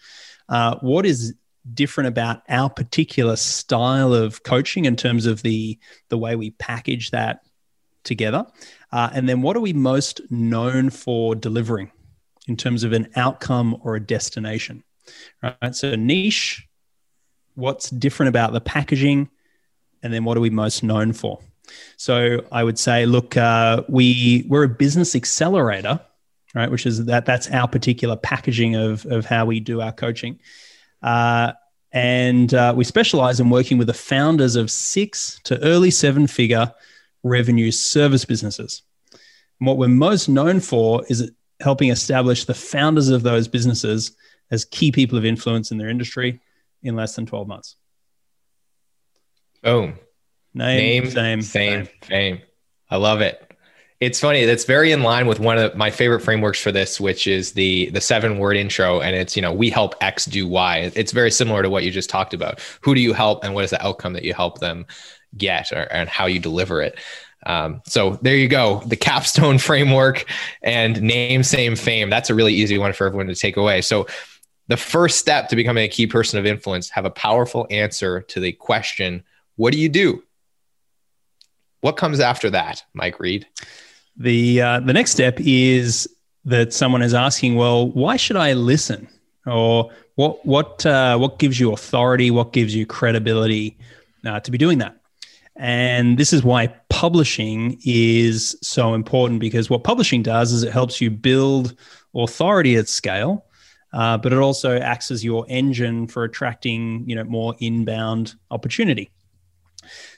Uh, 0.50 0.76
what 0.82 1.06
is 1.06 1.36
different 1.74 2.08
about 2.08 2.44
our 2.50 2.70
particular 2.70 3.36
style 3.36 4.14
of 4.14 4.44
coaching 4.44 4.86
in 4.86 4.96
terms 4.96 5.26
of 5.26 5.42
the 5.42 5.80
the 6.10 6.18
way 6.18 6.36
we 6.36 6.52
package 6.52 7.12
that 7.12 7.42
together 8.06 8.46
uh, 8.92 9.10
and 9.14 9.28
then 9.28 9.42
what 9.42 9.58
are 9.58 9.62
we 9.62 9.74
most 9.74 10.22
known 10.30 10.90
for 10.90 11.36
delivering 11.36 11.92
in 12.48 12.56
terms 12.56 12.84
of 12.84 12.94
an 12.94 13.08
outcome 13.16 13.78
or 13.84 13.96
a 13.96 14.00
destination 14.00 14.84
right 15.44 15.76
so 15.76 15.96
niche 15.96 16.68
what's 17.56 17.90
different 17.90 18.30
about 18.30 18.54
the 18.54 18.62
packaging 18.62 19.30
and 20.04 20.14
then 20.14 20.24
what 20.24 20.38
are 20.38 20.42
we 20.42 20.50
most 20.50 20.84
known 20.84 21.12
for 21.12 21.40
so 21.98 22.42
i 22.52 22.64
would 22.64 22.80
say 22.80 23.06
look 23.06 23.36
uh, 23.36 23.82
we 23.90 24.46
we're 24.48 24.64
a 24.64 24.70
business 24.70 25.16
accelerator 25.16 26.00
right? 26.56 26.72
Which 26.72 26.88
is 26.88 27.06
that 27.06 27.26
that's 27.26 27.52
our 27.52 27.68
particular 27.68 28.16
packaging 28.16 28.76
of 28.76 29.06
of 29.06 29.26
how 29.26 29.46
we 29.46 29.60
do 29.60 29.82
our 29.82 29.92
coaching. 29.92 30.40
Uh, 31.04 31.52
and 31.92 32.54
uh, 32.54 32.74
we 32.76 32.84
specialize 32.84 33.40
in 33.40 33.50
working 33.50 33.78
with 33.78 33.88
the 33.88 33.94
founders 33.94 34.56
of 34.56 34.72
six 34.72 35.40
to 35.44 35.62
early 35.62 35.92
seven 35.92 36.26
figure 36.26 36.74
revenue 37.26 37.72
service 37.72 38.24
businesses. 38.24 38.84
And 39.60 39.68
what 39.68 39.78
we're 39.78 39.88
most 39.88 40.30
known 40.30 40.60
for 40.60 41.04
is 41.10 41.32
helping 41.60 41.90
establish 41.90 42.46
the 42.46 42.54
founders 42.54 43.10
of 43.10 43.24
those 43.24 43.48
businesses 43.48 44.16
as 44.52 44.64
key 44.66 44.92
people 44.92 45.18
of 45.18 45.26
influence 45.26 45.72
in 45.72 45.78
their 45.78 45.90
industry 45.90 46.40
in 46.84 46.96
less 46.96 47.16
than 47.16 47.26
12 47.26 47.48
months. 47.48 47.76
Boom. 49.64 49.96
Name, 50.54 51.04
Name 51.04 51.12
fame, 51.12 51.42
fame, 51.42 51.88
fame. 52.02 52.42
I 52.90 52.98
love 52.98 53.22
it. 53.22 53.42
It's 54.00 54.20
funny. 54.20 54.46
That's 54.46 54.66
very 54.66 54.92
in 54.92 55.04
line 55.04 55.26
with 55.26 55.40
one 55.40 55.58
of 55.58 55.76
my 55.76 55.90
favorite 55.90 56.20
frameworks 56.20 56.62
for 56.62 56.72
this, 56.72 57.00
which 57.00 57.28
is 57.28 57.54
the 57.54 57.90
the 57.90 58.02
seven 58.02 58.38
word 58.38 58.56
intro, 58.56 59.02
and 59.02 59.16
it's 59.16 59.36
you 59.36 59.42
know 59.42 59.54
we 59.54 59.70
help 59.70 59.96
X 60.02 60.26
do 60.26 60.48
Y. 60.48 60.92
It's 60.96 61.12
very 61.12 61.32
similar 61.32 61.64
to 61.64 61.70
what 61.70 61.84
you 61.84 61.92
just 61.92 62.10
talked 62.10 62.34
about. 62.34 62.60
Who 62.82 62.94
do 62.94 63.02
you 63.02 63.14
help, 63.14 63.44
and 63.44 63.54
what 63.54 63.64
is 63.64 63.70
the 63.72 63.86
outcome 63.86 64.14
that 64.14 64.24
you 64.24 64.34
help 64.34 64.60
them 64.60 64.86
get, 65.38 65.72
or, 65.72 65.92
and 65.92 66.10
how 66.10 66.26
you 66.26 66.40
deliver 66.40 66.82
it. 66.82 67.00
Um, 67.46 67.82
so 67.86 68.18
there 68.22 68.36
you 68.36 68.48
go, 68.48 68.82
the 68.86 68.96
capstone 68.96 69.58
framework 69.70 70.26
and 70.62 71.02
name, 71.02 71.44
same, 71.44 71.76
fame. 71.76 72.10
That's 72.10 72.30
a 72.30 72.36
really 72.36 72.54
easy 72.54 72.78
one 72.78 72.94
for 72.94 73.06
everyone 73.06 73.28
to 73.28 73.36
take 73.36 73.58
away. 73.58 73.82
So 73.82 74.08
the 74.68 74.78
first 74.78 75.20
step 75.20 75.50
to 75.50 75.56
becoming 75.56 75.84
a 75.84 75.88
key 75.88 76.08
person 76.08 76.40
of 76.40 76.46
influence: 76.46 76.90
have 76.90 77.06
a 77.06 77.12
powerful 77.12 77.68
answer 77.70 78.22
to 78.22 78.40
the 78.40 78.52
question, 78.52 79.24
"What 79.58 79.74
do 79.74 79.80
you 79.80 79.90
do?" 79.90 80.24
What 81.82 81.98
comes 81.98 82.20
after 82.20 82.50
that, 82.50 82.84
Mike 82.96 83.20
Reid? 83.20 83.46
The 84.18 84.60
uh, 84.60 84.80
the 84.80 84.94
next 84.94 85.12
step 85.12 85.38
is 85.40 86.10
that 86.46 86.74
someone 86.74 87.02
is 87.02 87.14
asking, 87.14 87.56
well, 87.56 87.90
why 87.90 88.16
should 88.18 88.38
I 88.38 88.54
listen? 88.54 89.08
Or 89.46 89.92
what 90.16 90.44
what 90.46 90.84
uh, 90.86 91.18
what 91.18 91.38
gives 91.38 91.60
you 91.60 91.74
authority? 91.74 92.32
What 92.32 92.54
gives 92.54 92.74
you 92.74 92.88
credibility 92.88 93.78
uh, 94.26 94.40
to 94.40 94.50
be 94.50 94.58
doing 94.58 94.80
that? 94.80 94.98
And 95.58 96.18
this 96.18 96.34
is 96.34 96.44
why 96.44 96.68
publishing 96.90 97.80
is 97.86 98.58
so 98.62 98.94
important 98.94 99.40
because 99.40 99.70
what 99.70 99.84
publishing 99.84 100.22
does 100.22 100.52
is 100.52 100.64
it 100.64 100.74
helps 100.74 101.00
you 101.00 101.10
build 101.10 101.76
authority 102.14 102.76
at 102.76 102.90
scale, 102.90 103.46
uh, 103.94 104.18
but 104.18 104.34
it 104.34 104.40
also 104.40 104.78
acts 104.80 105.12
as 105.12 105.24
your 105.24 105.46
engine 105.48 106.08
for 106.08 106.24
attracting 106.24 107.08
you 107.08 107.16
know 107.16 107.24
more 107.24 107.56
inbound 107.60 108.36
opportunity. 108.52 109.12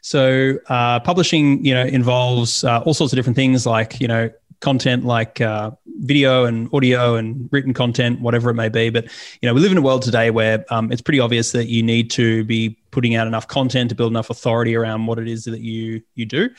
So 0.01 0.57
uh, 0.69 0.99
publishing, 1.01 1.63
you 1.63 1.73
know, 1.73 1.83
involves 1.83 2.63
uh, 2.63 2.79
all 2.81 2.93
sorts 2.93 3.13
of 3.13 3.17
different 3.17 3.35
things 3.35 3.65
like, 3.65 3.99
you 3.99 4.07
know, 4.07 4.29
content 4.61 5.05
like 5.05 5.41
uh, 5.41 5.71
video 5.99 6.45
and 6.45 6.69
audio 6.73 7.15
and 7.15 7.49
written 7.51 7.73
content, 7.73 8.21
whatever 8.21 8.49
it 8.49 8.53
may 8.53 8.69
be. 8.69 8.89
But 8.89 9.05
you 9.41 9.47
know, 9.47 9.53
we 9.53 9.61
live 9.61 9.71
in 9.71 9.77
a 9.77 9.81
world 9.81 10.01
today 10.01 10.29
where 10.29 10.65
um, 10.69 10.91
it's 10.91 11.01
pretty 11.01 11.19
obvious 11.19 11.51
that 11.51 11.67
you 11.67 11.83
need 11.83 12.11
to 12.11 12.43
be 12.43 12.77
putting 12.91 13.15
out 13.15 13.27
enough 13.27 13.47
content 13.47 13.89
to 13.89 13.95
build 13.95 14.11
enough 14.11 14.29
authority 14.29 14.75
around 14.75 15.05
what 15.05 15.19
it 15.19 15.27
is 15.27 15.43
that 15.45 15.59
you 15.61 16.01
you 16.15 16.25
do, 16.25 16.49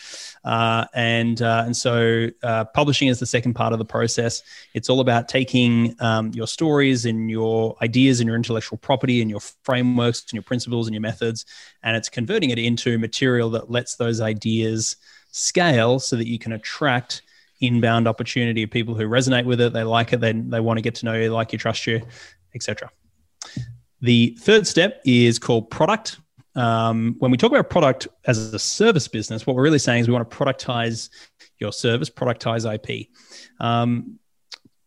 uh, 0.45 0.85
and 0.95 1.43
uh, 1.43 1.63
and 1.65 1.77
so 1.77 2.29
uh, 2.43 2.65
publishing 2.67 3.09
is 3.09 3.19
the 3.19 3.27
second 3.27 3.55
part 3.55 3.73
of 3.73 3.79
the 3.79 3.85
process. 3.85 4.43
It's 4.75 4.89
all 4.89 5.01
about 5.01 5.29
taking 5.29 5.97
um, 6.01 6.31
your 6.33 6.47
stories 6.47 7.07
and 7.07 7.31
your 7.31 7.77
ideas 7.83 8.21
and 8.21 8.27
your 8.27 8.37
intellectual 8.37 8.79
property 8.79 9.21
and 9.21 9.31
your 9.31 9.41
frameworks 9.63 10.23
and 10.23 10.35
your 10.35 10.43
principles 10.43 10.87
and 10.87 10.95
your 10.95 11.03
methods, 11.03 11.45
and 11.83 11.97
it's 11.97 12.09
converting 12.09 12.51
it 12.51 12.59
into 12.59 12.99
material 12.99 13.51
that 13.51 13.71
lets 13.71 13.97
those 13.97 14.21
ideas 14.21 14.97
scale 15.31 15.99
so 15.99 16.17
that 16.17 16.27
you 16.27 16.39
can 16.39 16.53
attract 16.53 17.23
inbound 17.61 18.07
opportunity 18.07 18.63
of 18.63 18.71
people 18.71 18.95
who 18.95 19.05
resonate 19.05 19.45
with 19.45 19.61
it, 19.61 19.73
they 19.73 19.83
like 19.83 20.13
it, 20.13 20.21
they, 20.21 20.33
they 20.33 20.61
want 20.61 20.79
to 20.79 20.83
get 20.83 20.95
to 20.97 21.07
know 21.07 21.15
you, 21.15 21.33
like 21.33 21.53
you, 21.53 21.59
trust 21.59 21.87
you, 21.87 22.03
etc. 22.55 22.91
The 24.01 24.37
third 24.41 24.67
step 24.67 25.01
is 25.05 25.39
called 25.39 25.71
product. 25.71 26.19
Um, 26.55 27.17
when 27.19 27.31
we 27.31 27.37
talk 27.37 27.51
about 27.51 27.71
product 27.71 28.09
as 28.27 28.53
a 28.53 28.59
service 28.59 29.09
business, 29.09 29.47
what 29.47 29.57
we're 29.57 29.63
really 29.63 29.79
saying 29.79 30.01
is 30.01 30.09
we 30.09 30.15
want 30.15 30.29
to 30.29 30.37
productize 30.37 31.09
your 31.59 31.73
service, 31.73 32.11
productize 32.11 32.73
IP. 32.73 33.09
Um, 33.61 34.19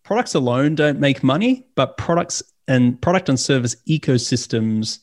products 0.04 0.36
alone 0.36 0.76
don't 0.76 1.00
make 1.00 1.24
money, 1.24 1.68
but 1.76 1.98
products 1.98 2.44
and 2.68 3.02
product 3.02 3.30
and 3.30 3.40
service 3.40 3.76
ecosystems 3.88 5.00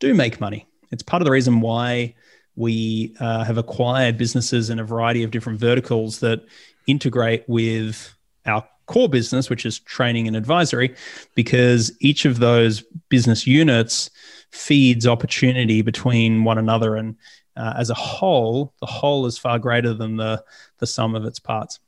do 0.00 0.14
make 0.14 0.40
money. 0.40 0.66
It's 0.90 1.02
part 1.02 1.22
of 1.22 1.24
the 1.24 1.32
reason 1.32 1.60
why 1.60 2.14
we 2.54 3.14
uh, 3.20 3.44
have 3.44 3.58
acquired 3.58 4.16
businesses 4.16 4.70
in 4.70 4.78
a 4.78 4.84
variety 4.84 5.22
of 5.22 5.30
different 5.30 5.60
verticals 5.60 6.20
that 6.20 6.44
integrate 6.86 7.44
with 7.48 8.14
our 8.46 8.66
core 8.86 9.08
business, 9.08 9.50
which 9.50 9.66
is 9.66 9.80
training 9.80 10.26
and 10.28 10.36
advisory, 10.36 10.94
because 11.34 11.92
each 12.00 12.24
of 12.24 12.38
those 12.38 12.82
business 13.08 13.46
units 13.46 14.10
feeds 14.50 15.06
opportunity 15.06 15.82
between 15.82 16.44
one 16.44 16.58
another. 16.58 16.96
And 16.96 17.16
uh, 17.56 17.74
as 17.76 17.90
a 17.90 17.94
whole, 17.94 18.72
the 18.80 18.86
whole 18.86 19.26
is 19.26 19.38
far 19.38 19.58
greater 19.58 19.92
than 19.92 20.16
the, 20.16 20.44
the 20.78 20.86
sum 20.86 21.14
of 21.14 21.24
its 21.24 21.38
parts. 21.38 21.80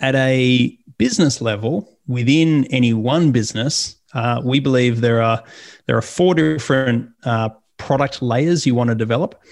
At 0.00 0.14
a 0.14 0.76
business 0.98 1.40
level, 1.40 1.98
within 2.06 2.64
any 2.66 2.92
one 2.92 3.32
business, 3.32 3.96
uh, 4.12 4.40
we 4.44 4.60
believe 4.60 5.00
there 5.00 5.22
are 5.22 5.42
there 5.86 5.96
are 5.96 6.02
four 6.02 6.34
different 6.34 7.10
uh, 7.24 7.50
product 7.76 8.22
layers 8.22 8.66
you 8.66 8.74
want 8.74 8.88
to 8.88 8.94
develop. 8.94 9.42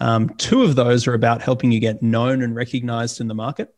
Um, 0.00 0.30
two 0.36 0.62
of 0.62 0.76
those 0.76 1.06
are 1.06 1.14
about 1.14 1.40
helping 1.40 1.72
you 1.72 1.80
get 1.80 2.02
known 2.02 2.42
and 2.42 2.54
recognized 2.54 3.20
in 3.20 3.28
the 3.28 3.34
market. 3.34 3.74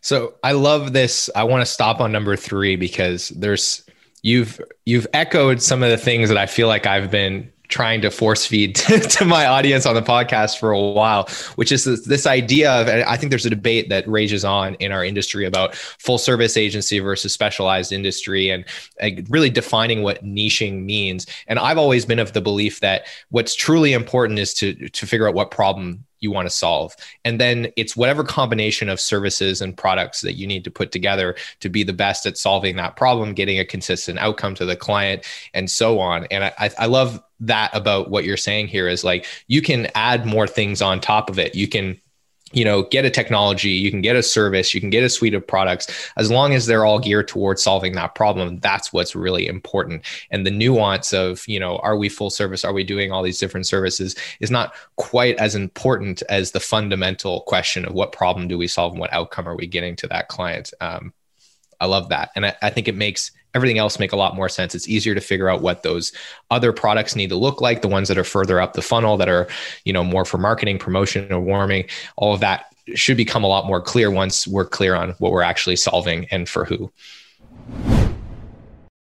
So 0.00 0.34
I 0.42 0.52
love 0.52 0.92
this. 0.92 1.28
I 1.34 1.44
want 1.44 1.62
to 1.62 1.66
stop 1.66 2.00
on 2.00 2.12
number 2.12 2.36
three 2.36 2.76
because 2.76 3.28
there's 3.30 3.84
you've 4.22 4.60
you've 4.86 5.06
echoed 5.12 5.62
some 5.62 5.82
of 5.82 5.90
the 5.90 5.96
things 5.96 6.28
that 6.28 6.38
I 6.38 6.46
feel 6.46 6.68
like 6.68 6.86
I've 6.86 7.10
been 7.10 7.52
trying 7.68 8.00
to 8.00 8.10
force 8.10 8.46
feed 8.46 8.74
to, 8.76 8.98
to, 9.00 9.24
my 9.24 9.46
audience 9.46 9.86
on 9.86 9.94
the 9.94 10.02
podcast 10.02 10.58
for 10.58 10.70
a 10.70 10.80
while, 10.80 11.28
which 11.56 11.70
is 11.70 11.84
this, 11.84 12.04
this, 12.06 12.26
idea 12.26 12.70
of, 12.70 12.88
I 12.88 13.16
think 13.16 13.30
there's 13.30 13.46
a 13.46 13.50
debate 13.50 13.88
that 13.88 14.06
rages 14.08 14.44
on 14.44 14.74
in 14.76 14.92
our 14.92 15.04
industry 15.04 15.46
about 15.46 15.74
full 15.74 16.18
service 16.18 16.56
agency 16.56 16.98
versus 16.98 17.32
specialized 17.32 17.92
industry 17.92 18.50
and 18.50 18.64
really 19.28 19.50
defining 19.50 20.02
what 20.02 20.24
niching 20.24 20.84
means. 20.84 21.26
And 21.46 21.58
I've 21.58 21.78
always 21.78 22.04
been 22.04 22.18
of 22.18 22.32
the 22.32 22.40
belief 22.40 22.80
that 22.80 23.06
what's 23.30 23.54
truly 23.54 23.92
important 23.92 24.38
is 24.38 24.52
to, 24.54 24.88
to 24.88 25.06
figure 25.06 25.28
out 25.28 25.34
what 25.34 25.50
problem 25.50 26.04
you 26.20 26.30
want 26.30 26.46
to 26.46 26.54
solve. 26.54 26.94
And 27.24 27.40
then 27.40 27.68
it's 27.76 27.96
whatever 27.96 28.24
combination 28.24 28.88
of 28.88 29.00
services 29.00 29.60
and 29.60 29.76
products 29.76 30.20
that 30.22 30.34
you 30.34 30.46
need 30.46 30.64
to 30.64 30.70
put 30.70 30.92
together 30.92 31.36
to 31.60 31.68
be 31.68 31.82
the 31.82 31.92
best 31.92 32.26
at 32.26 32.36
solving 32.36 32.76
that 32.76 32.96
problem, 32.96 33.34
getting 33.34 33.58
a 33.58 33.64
consistent 33.64 34.18
outcome 34.18 34.54
to 34.56 34.64
the 34.64 34.76
client, 34.76 35.24
and 35.54 35.70
so 35.70 36.00
on. 36.00 36.26
And 36.26 36.44
I, 36.44 36.70
I 36.78 36.86
love 36.86 37.22
that 37.40 37.70
about 37.74 38.10
what 38.10 38.24
you're 38.24 38.36
saying 38.36 38.68
here 38.68 38.88
is 38.88 39.04
like 39.04 39.26
you 39.46 39.62
can 39.62 39.88
add 39.94 40.26
more 40.26 40.46
things 40.46 40.82
on 40.82 41.00
top 41.00 41.30
of 41.30 41.38
it. 41.38 41.54
You 41.54 41.68
can 41.68 42.00
you 42.52 42.64
know 42.64 42.84
get 42.84 43.04
a 43.04 43.10
technology 43.10 43.68
you 43.68 43.90
can 43.90 44.00
get 44.00 44.16
a 44.16 44.22
service 44.22 44.72
you 44.72 44.80
can 44.80 44.88
get 44.88 45.04
a 45.04 45.08
suite 45.08 45.34
of 45.34 45.46
products. 45.46 46.10
As 46.16 46.30
long 46.30 46.54
as 46.54 46.64
they're 46.64 46.86
all 46.86 46.98
geared 46.98 47.28
towards 47.28 47.62
solving 47.62 47.92
that 47.92 48.14
problem 48.14 48.58
that's 48.60 48.92
what's 48.92 49.14
really 49.14 49.46
important. 49.46 50.02
And 50.30 50.46
the 50.46 50.50
nuance 50.50 51.12
of 51.12 51.46
you 51.46 51.60
know 51.60 51.76
are 51.78 51.96
we 51.96 52.08
full 52.08 52.30
service? 52.30 52.64
Are 52.64 52.72
we 52.72 52.84
doing 52.84 53.12
all 53.12 53.22
these 53.22 53.38
different 53.38 53.66
services 53.66 54.16
is 54.40 54.50
not 54.50 54.74
quite 54.96 55.36
as 55.36 55.54
important 55.54 56.22
as 56.30 56.52
the 56.52 56.60
fundamental 56.60 57.42
question 57.42 57.84
of 57.84 57.92
what 57.92 58.12
problem 58.12 58.48
do 58.48 58.56
we 58.56 58.66
solve 58.66 58.92
and 58.92 59.00
what 59.00 59.12
outcome 59.12 59.46
are 59.46 59.56
we 59.56 59.66
getting 59.66 59.94
to 59.96 60.06
that 60.08 60.28
client. 60.28 60.72
Um, 60.80 61.12
i 61.80 61.86
love 61.86 62.08
that. 62.08 62.30
And 62.34 62.46
I, 62.46 62.56
I 62.62 62.70
think 62.70 62.88
it 62.88 62.96
makes 62.96 63.30
everything 63.58 63.78
else 63.78 63.98
make 63.98 64.12
a 64.12 64.16
lot 64.16 64.36
more 64.36 64.48
sense. 64.48 64.72
It's 64.72 64.88
easier 64.88 65.14
to 65.16 65.20
figure 65.20 65.48
out 65.48 65.62
what 65.62 65.82
those 65.82 66.12
other 66.52 66.72
products 66.72 67.16
need 67.16 67.28
to 67.30 67.36
look 67.36 67.60
like, 67.60 67.82
the 67.82 67.88
ones 67.88 68.06
that 68.06 68.16
are 68.16 68.24
further 68.24 68.60
up 68.60 68.74
the 68.74 68.82
funnel 68.82 69.16
that 69.16 69.28
are, 69.28 69.48
you 69.84 69.92
know, 69.92 70.04
more 70.04 70.24
for 70.24 70.38
marketing, 70.38 70.78
promotion, 70.78 71.32
or 71.32 71.40
warming. 71.40 71.86
All 72.16 72.32
of 72.32 72.40
that 72.40 72.72
should 72.94 73.16
become 73.16 73.42
a 73.42 73.48
lot 73.48 73.66
more 73.66 73.82
clear 73.82 74.12
once 74.12 74.46
we're 74.46 74.64
clear 74.64 74.94
on 74.94 75.10
what 75.18 75.32
we're 75.32 75.42
actually 75.42 75.74
solving 75.74 76.26
and 76.30 76.48
for 76.48 76.64
who. 76.64 76.90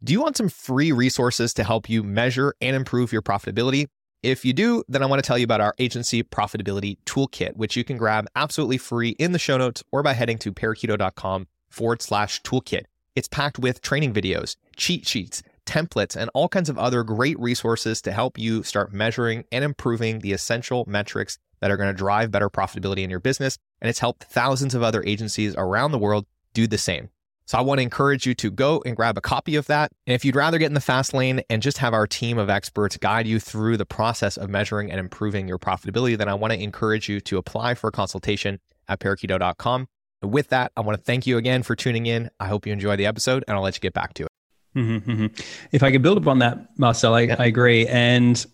Do 0.03 0.13
you 0.13 0.21
want 0.21 0.37
some 0.37 0.49
free 0.49 0.93
resources 0.93 1.55
to 1.55 1.65
help 1.65 1.89
you 1.89 2.03
measure 2.03 2.55
and 2.61 2.75
improve 2.75 3.13
your 3.13 3.23
profitability? 3.23 3.87
If 4.23 4.45
you 4.45 4.53
do, 4.53 4.83
then 4.89 5.03
I 5.03 5.07
want 5.07 5.23
to 5.23 5.27
tell 5.27 5.39
you 5.39 5.45
about 5.45 5.61
our 5.61 5.75
agency 5.79 6.23
profitability 6.23 6.99
toolkit, 7.07 7.57
which 7.57 7.77
you 7.77 7.85
can 7.85 7.97
grab 7.97 8.27
absolutely 8.35 8.79
free 8.79 9.11
in 9.11 9.33
the 9.33 9.39
show 9.39 9.57
notes 9.57 9.83
or 9.93 10.03
by 10.03 10.13
heading 10.13 10.39
to 10.39 10.53
parakeeto.com 10.53 11.47
forward 11.71 12.03
slash 12.03 12.43
toolkit. 12.43 12.85
It's 13.21 13.29
packed 13.29 13.59
with 13.59 13.83
training 13.83 14.15
videos, 14.15 14.57
cheat 14.79 15.07
sheets, 15.07 15.43
templates, 15.67 16.17
and 16.17 16.31
all 16.33 16.49
kinds 16.49 16.71
of 16.71 16.79
other 16.79 17.03
great 17.03 17.39
resources 17.39 18.01
to 18.01 18.13
help 18.13 18.39
you 18.39 18.63
start 18.63 18.95
measuring 18.95 19.45
and 19.53 19.63
improving 19.63 20.21
the 20.21 20.33
essential 20.33 20.87
metrics 20.89 21.37
that 21.61 21.71
are 21.71 21.77
going 21.77 21.91
to 21.91 21.95
drive 21.95 22.31
better 22.31 22.49
profitability 22.49 23.03
in 23.03 23.11
your 23.11 23.21
business. 23.21 23.59
And 23.83 23.91
it's 23.91 23.99
helped 23.99 24.25
thousands 24.25 24.75
of 24.75 24.83
other 24.83 25.05
agencies 25.05 25.55
around 25.59 25.93
the 25.93 25.99
world 25.99 26.25
do 26.55 26.67
the 26.67 26.79
same. 26.79 27.11
So 27.45 27.59
I 27.59 27.61
want 27.61 27.77
to 27.77 27.83
encourage 27.83 28.25
you 28.25 28.35
to 28.37 28.51
go 28.51 28.83
and 28.87 28.97
grab 28.97 29.19
a 29.19 29.21
copy 29.21 29.57
of 29.57 29.67
that. 29.67 29.93
And 30.07 30.15
if 30.15 30.25
you'd 30.25 30.35
rather 30.35 30.57
get 30.57 30.69
in 30.69 30.73
the 30.73 30.81
fast 30.81 31.13
lane 31.13 31.43
and 31.51 31.61
just 31.61 31.77
have 31.77 31.93
our 31.93 32.07
team 32.07 32.39
of 32.39 32.49
experts 32.49 32.97
guide 32.97 33.27
you 33.27 33.39
through 33.39 33.77
the 33.77 33.85
process 33.85 34.39
of 34.39 34.49
measuring 34.49 34.91
and 34.91 34.99
improving 34.99 35.47
your 35.47 35.59
profitability, 35.59 36.17
then 36.17 36.31
I 36.31 36.33
want 36.33 36.55
to 36.55 36.59
encourage 36.59 37.07
you 37.07 37.21
to 37.21 37.37
apply 37.37 37.75
for 37.75 37.89
a 37.89 37.93
consultation 37.93 38.61
at 38.89 38.99
parakeeto.com. 38.99 39.89
With 40.23 40.49
that, 40.49 40.73
I 40.77 40.83
want 40.83 40.99
to 40.99 41.03
thank 41.03 41.27
you 41.27 41.39
again 41.39 41.63
for 41.63 41.75
tuning 41.75 42.07
in. 42.07 42.31
I 42.39 42.47
hope 42.47 42.67
you 42.67 42.73
enjoy 42.73 42.97
the 42.97 43.07
episode, 43.07 43.45
and 43.49 43.57
I'll 43.57 43.63
let 43.63 43.75
you 43.77 43.81
get 43.81 43.95
back 43.95 44.15
to 44.15 44.25
it. 44.25 44.29
Mm-hmm, 44.77 45.11
mm-hmm. 45.11 45.27
If 45.73 45.83
I 45.83 45.91
could 45.91 46.03
build 46.03 46.19
upon 46.19 46.41
that, 46.41 46.79
Marcel, 46.79 47.15
I, 47.15 47.23
yeah. 47.23 47.37
I 47.39 47.47
agree. 47.47 47.87
And 47.87 48.45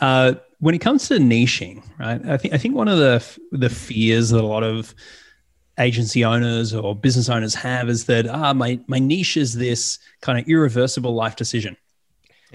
uh, 0.00 0.34
when 0.60 0.74
it 0.74 0.78
comes 0.78 1.08
to 1.08 1.14
niching, 1.14 1.82
right, 1.98 2.24
I 2.24 2.36
think 2.36 2.54
I 2.54 2.58
think 2.58 2.74
one 2.74 2.88
of 2.88 2.98
the 2.98 3.38
the 3.52 3.68
fears 3.68 4.30
that 4.30 4.42
a 4.42 4.46
lot 4.46 4.62
of 4.62 4.94
agency 5.78 6.24
owners 6.24 6.74
or 6.74 6.94
business 6.94 7.28
owners 7.28 7.54
have 7.54 7.88
is 7.88 8.04
that 8.06 8.28
ah, 8.28 8.52
my 8.52 8.78
my 8.86 8.98
niche 8.98 9.36
is 9.36 9.54
this 9.54 9.98
kind 10.20 10.38
of 10.38 10.46
irreversible 10.48 11.14
life 11.14 11.36
decision 11.36 11.76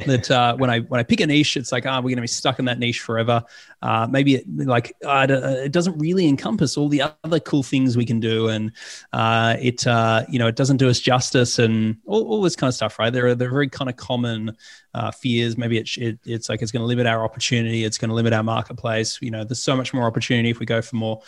that 0.05 0.29
uh, 0.29 0.55
when 0.57 0.69
I 0.69 0.79
when 0.79 0.99
I 0.99 1.03
pick 1.03 1.21
a 1.21 1.27
niche, 1.27 1.57
it's 1.57 1.71
like, 1.71 1.85
ah, 1.85 1.97
oh, 1.97 1.97
we're 1.97 2.09
going 2.09 2.17
to 2.17 2.21
be 2.21 2.27
stuck 2.27 2.59
in 2.59 2.65
that 2.65 2.79
niche 2.79 3.01
forever. 3.01 3.43
Uh, 3.81 4.07
maybe 4.09 4.35
it, 4.35 4.45
like 4.47 4.95
uh, 5.05 5.25
it 5.29 5.71
doesn't 5.71 5.97
really 5.97 6.27
encompass 6.27 6.77
all 6.77 6.89
the 6.89 7.03
other 7.23 7.39
cool 7.39 7.63
things 7.63 7.95
we 7.95 8.05
can 8.05 8.19
do, 8.19 8.49
and 8.49 8.71
uh, 9.13 9.55
it 9.59 9.85
uh, 9.87 10.25
you 10.29 10.39
know 10.39 10.47
it 10.47 10.55
doesn't 10.55 10.77
do 10.77 10.89
us 10.89 10.99
justice 10.99 11.59
and 11.59 11.97
all, 12.05 12.27
all 12.27 12.41
this 12.41 12.55
kind 12.55 12.67
of 12.69 12.75
stuff, 12.75 12.99
right? 12.99 13.11
There 13.11 13.27
are 13.27 13.35
they're 13.35 13.49
very 13.49 13.69
kind 13.69 13.89
of 13.89 13.95
common 13.95 14.55
uh, 14.93 15.11
fears. 15.11 15.57
Maybe 15.57 15.77
it, 15.77 15.89
it, 15.97 16.19
it's 16.25 16.49
like 16.49 16.61
it's 16.61 16.71
going 16.71 16.81
to 16.81 16.87
limit 16.87 17.07
our 17.07 17.23
opportunity, 17.23 17.83
it's 17.83 17.97
going 17.97 18.09
to 18.09 18.15
limit 18.15 18.33
our 18.33 18.43
marketplace. 18.43 19.19
You 19.21 19.31
know, 19.31 19.43
there's 19.43 19.63
so 19.63 19.75
much 19.75 19.93
more 19.93 20.05
opportunity 20.05 20.49
if 20.49 20.59
we 20.59 20.65
go 20.65 20.81
for 20.81 20.95
more. 20.95 21.21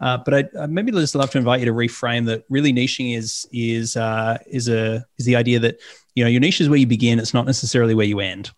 Uh, 0.00 0.18
but 0.24 0.34
I, 0.34 0.62
I 0.62 0.66
maybe 0.66 0.92
just 0.92 1.14
love 1.14 1.30
to 1.30 1.38
invite 1.38 1.60
you 1.60 1.66
to 1.66 1.72
reframe 1.72 2.26
that. 2.26 2.44
Really, 2.48 2.72
niching 2.72 3.16
is 3.16 3.46
is 3.52 3.96
uh, 3.96 4.38
is 4.46 4.68
a 4.68 5.04
is 5.18 5.26
the 5.26 5.36
idea 5.36 5.58
that 5.60 5.80
you 6.14 6.24
know 6.24 6.30
your 6.30 6.40
niche 6.40 6.60
is 6.60 6.68
where 6.68 6.78
you 6.78 6.86
begin. 6.86 7.18
It's 7.18 7.34
not 7.34 7.46
necessarily 7.46 7.94
where 7.94 8.06
you 8.06 8.20
end. 8.20 8.50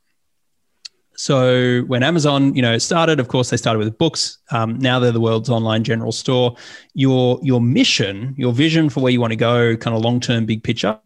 So 1.20 1.82
when 1.82 2.02
Amazon, 2.02 2.54
you 2.54 2.62
know, 2.62 2.78
started, 2.78 3.20
of 3.20 3.28
course, 3.28 3.50
they 3.50 3.58
started 3.58 3.78
with 3.78 3.98
books. 3.98 4.38
Um, 4.52 4.78
now 4.78 4.98
they're 4.98 5.12
the 5.12 5.20
world's 5.20 5.50
online 5.50 5.84
general 5.84 6.12
store. 6.12 6.56
Your 6.94 7.38
your 7.42 7.60
mission, 7.60 8.34
your 8.38 8.54
vision 8.54 8.88
for 8.88 9.00
where 9.00 9.12
you 9.12 9.20
want 9.20 9.32
to 9.32 9.36
go, 9.36 9.76
kind 9.76 9.94
of 9.94 10.02
long 10.02 10.20
term, 10.20 10.46
big 10.46 10.62
picture, 10.62 10.98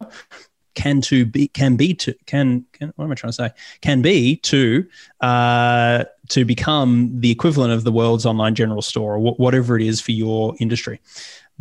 can 0.75 1.01
to 1.01 1.25
be 1.25 1.47
can 1.47 1.75
be 1.75 1.93
to 1.95 2.13
can, 2.27 2.65
can 2.71 2.93
what 2.95 3.05
am 3.05 3.11
I 3.11 3.15
trying 3.15 3.31
to 3.31 3.35
say? 3.35 3.49
Can 3.81 4.01
be 4.01 4.37
to 4.37 4.85
uh, 5.19 6.05
to 6.29 6.45
become 6.45 7.11
the 7.19 7.31
equivalent 7.31 7.73
of 7.73 7.83
the 7.83 7.91
world's 7.91 8.25
online 8.25 8.55
general 8.55 8.81
store 8.81 9.15
or 9.15 9.33
wh- 9.33 9.39
whatever 9.39 9.75
it 9.75 9.83
is 9.83 10.01
for 10.01 10.11
your 10.11 10.55
industry. 10.59 10.99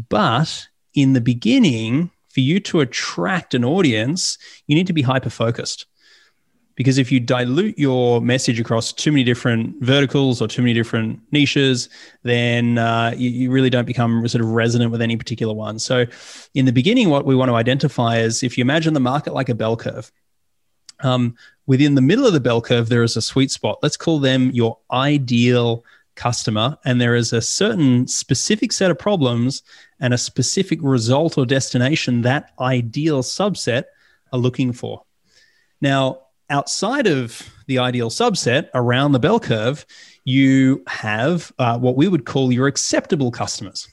But 0.08 0.68
in 0.94 1.12
the 1.12 1.20
beginning, 1.20 2.10
for 2.30 2.40
you 2.40 2.60
to 2.60 2.80
attract 2.80 3.54
an 3.54 3.64
audience, 3.64 4.38
you 4.66 4.74
need 4.74 4.86
to 4.88 4.92
be 4.92 5.02
hyper 5.02 5.30
focused. 5.30 5.86
Because 6.76 6.98
if 6.98 7.12
you 7.12 7.20
dilute 7.20 7.78
your 7.78 8.20
message 8.20 8.58
across 8.58 8.92
too 8.92 9.12
many 9.12 9.22
different 9.22 9.80
verticals 9.80 10.42
or 10.42 10.48
too 10.48 10.60
many 10.60 10.74
different 10.74 11.20
niches, 11.30 11.88
then 12.24 12.78
uh, 12.78 13.14
you, 13.16 13.30
you, 13.30 13.50
really 13.52 13.70
don't 13.70 13.84
become 13.84 14.26
sort 14.26 14.42
of 14.42 14.50
resonant 14.50 14.90
with 14.90 15.00
any 15.00 15.16
particular 15.16 15.54
one. 15.54 15.78
So, 15.78 16.04
in 16.54 16.64
the 16.64 16.72
beginning, 16.72 17.10
what 17.10 17.26
we 17.26 17.36
want 17.36 17.50
to 17.50 17.54
identify 17.54 18.18
is 18.18 18.42
if 18.42 18.58
you 18.58 18.62
imagine 18.62 18.92
the 18.92 18.98
market 18.98 19.34
like 19.34 19.48
a 19.48 19.54
bell 19.54 19.76
curve, 19.76 20.10
um, 21.00 21.36
within 21.66 21.94
the 21.94 22.02
middle 22.02 22.26
of 22.26 22.32
the 22.32 22.40
bell 22.40 22.60
curve, 22.60 22.88
there 22.88 23.02
is 23.02 23.16
a 23.16 23.22
sweet 23.22 23.50
spot. 23.50 23.78
Let's 23.82 23.96
call 23.96 24.18
them 24.18 24.50
your 24.52 24.78
ideal 24.90 25.84
customer. 26.14 26.78
And 26.84 27.00
there 27.00 27.14
is 27.14 27.32
a 27.32 27.40
certain 27.40 28.06
specific 28.06 28.72
set 28.72 28.90
of 28.90 28.98
problems 28.98 29.62
and 30.00 30.14
a 30.14 30.18
specific 30.18 30.78
result 30.82 31.38
or 31.38 31.46
destination 31.46 32.22
that 32.22 32.52
ideal 32.60 33.22
subset 33.22 33.84
are 34.32 34.38
looking 34.38 34.72
for. 34.72 35.02
Now, 35.80 36.20
outside 36.50 37.06
of 37.06 37.42
the 37.66 37.78
ideal 37.78 38.10
subset 38.10 38.68
around 38.74 39.12
the 39.12 39.18
bell 39.18 39.40
curve, 39.40 39.86
you 40.24 40.82
have 40.86 41.52
uh, 41.58 41.78
what 41.78 41.96
we 41.96 42.08
would 42.08 42.24
call 42.24 42.52
your 42.52 42.66
acceptable 42.66 43.30
customers. 43.30 43.88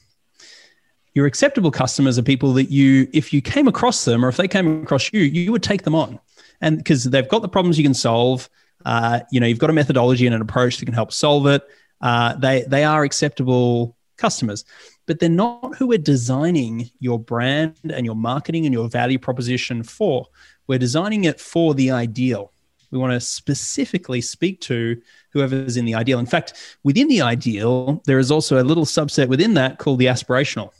Your 1.14 1.26
acceptable 1.26 1.70
customers 1.70 2.18
are 2.18 2.22
people 2.22 2.54
that 2.54 2.70
you, 2.70 3.08
if 3.12 3.32
you 3.32 3.42
came 3.42 3.68
across 3.68 4.04
them 4.04 4.24
or 4.24 4.28
if 4.28 4.36
they 4.36 4.48
came 4.48 4.82
across 4.82 5.12
you, 5.12 5.20
you 5.20 5.52
would 5.52 5.62
take 5.62 5.82
them 5.82 5.94
on. 5.94 6.18
And 6.62 6.78
because 6.78 7.04
they've 7.04 7.28
got 7.28 7.42
the 7.42 7.48
problems 7.48 7.76
you 7.76 7.84
can 7.84 7.92
solve, 7.92 8.48
uh, 8.86 9.20
you 9.30 9.40
know, 9.40 9.46
you've 9.46 9.58
got 9.58 9.68
a 9.68 9.74
methodology 9.74 10.26
and 10.26 10.34
an 10.34 10.40
approach 10.40 10.78
that 10.78 10.86
can 10.86 10.94
help 10.94 11.12
solve 11.12 11.46
it. 11.46 11.62
Uh, 12.00 12.34
they, 12.36 12.62
they 12.62 12.84
are 12.84 13.04
acceptable 13.04 13.96
customers, 14.16 14.64
but 15.06 15.18
they're 15.18 15.28
not 15.28 15.76
who 15.76 15.88
we're 15.88 15.98
designing 15.98 16.90
your 17.00 17.18
brand 17.18 17.76
and 17.92 18.06
your 18.06 18.14
marketing 18.14 18.64
and 18.64 18.72
your 18.72 18.88
value 18.88 19.18
proposition 19.18 19.82
for. 19.82 20.26
We're 20.68 20.78
designing 20.78 21.24
it 21.24 21.40
for 21.40 21.74
the 21.74 21.90
ideal. 21.90 22.52
We 22.90 22.98
want 22.98 23.12
to 23.12 23.20
specifically 23.20 24.20
speak 24.20 24.60
to 24.62 25.00
whoever's 25.30 25.76
in 25.76 25.84
the 25.84 25.94
ideal. 25.94 26.18
In 26.18 26.26
fact, 26.26 26.78
within 26.84 27.08
the 27.08 27.22
ideal, 27.22 28.02
there 28.04 28.18
is 28.18 28.30
also 28.30 28.62
a 28.62 28.64
little 28.64 28.84
subset 28.84 29.28
within 29.28 29.54
that 29.54 29.78
called 29.78 29.98
the 29.98 30.06
aspirational. 30.06 30.70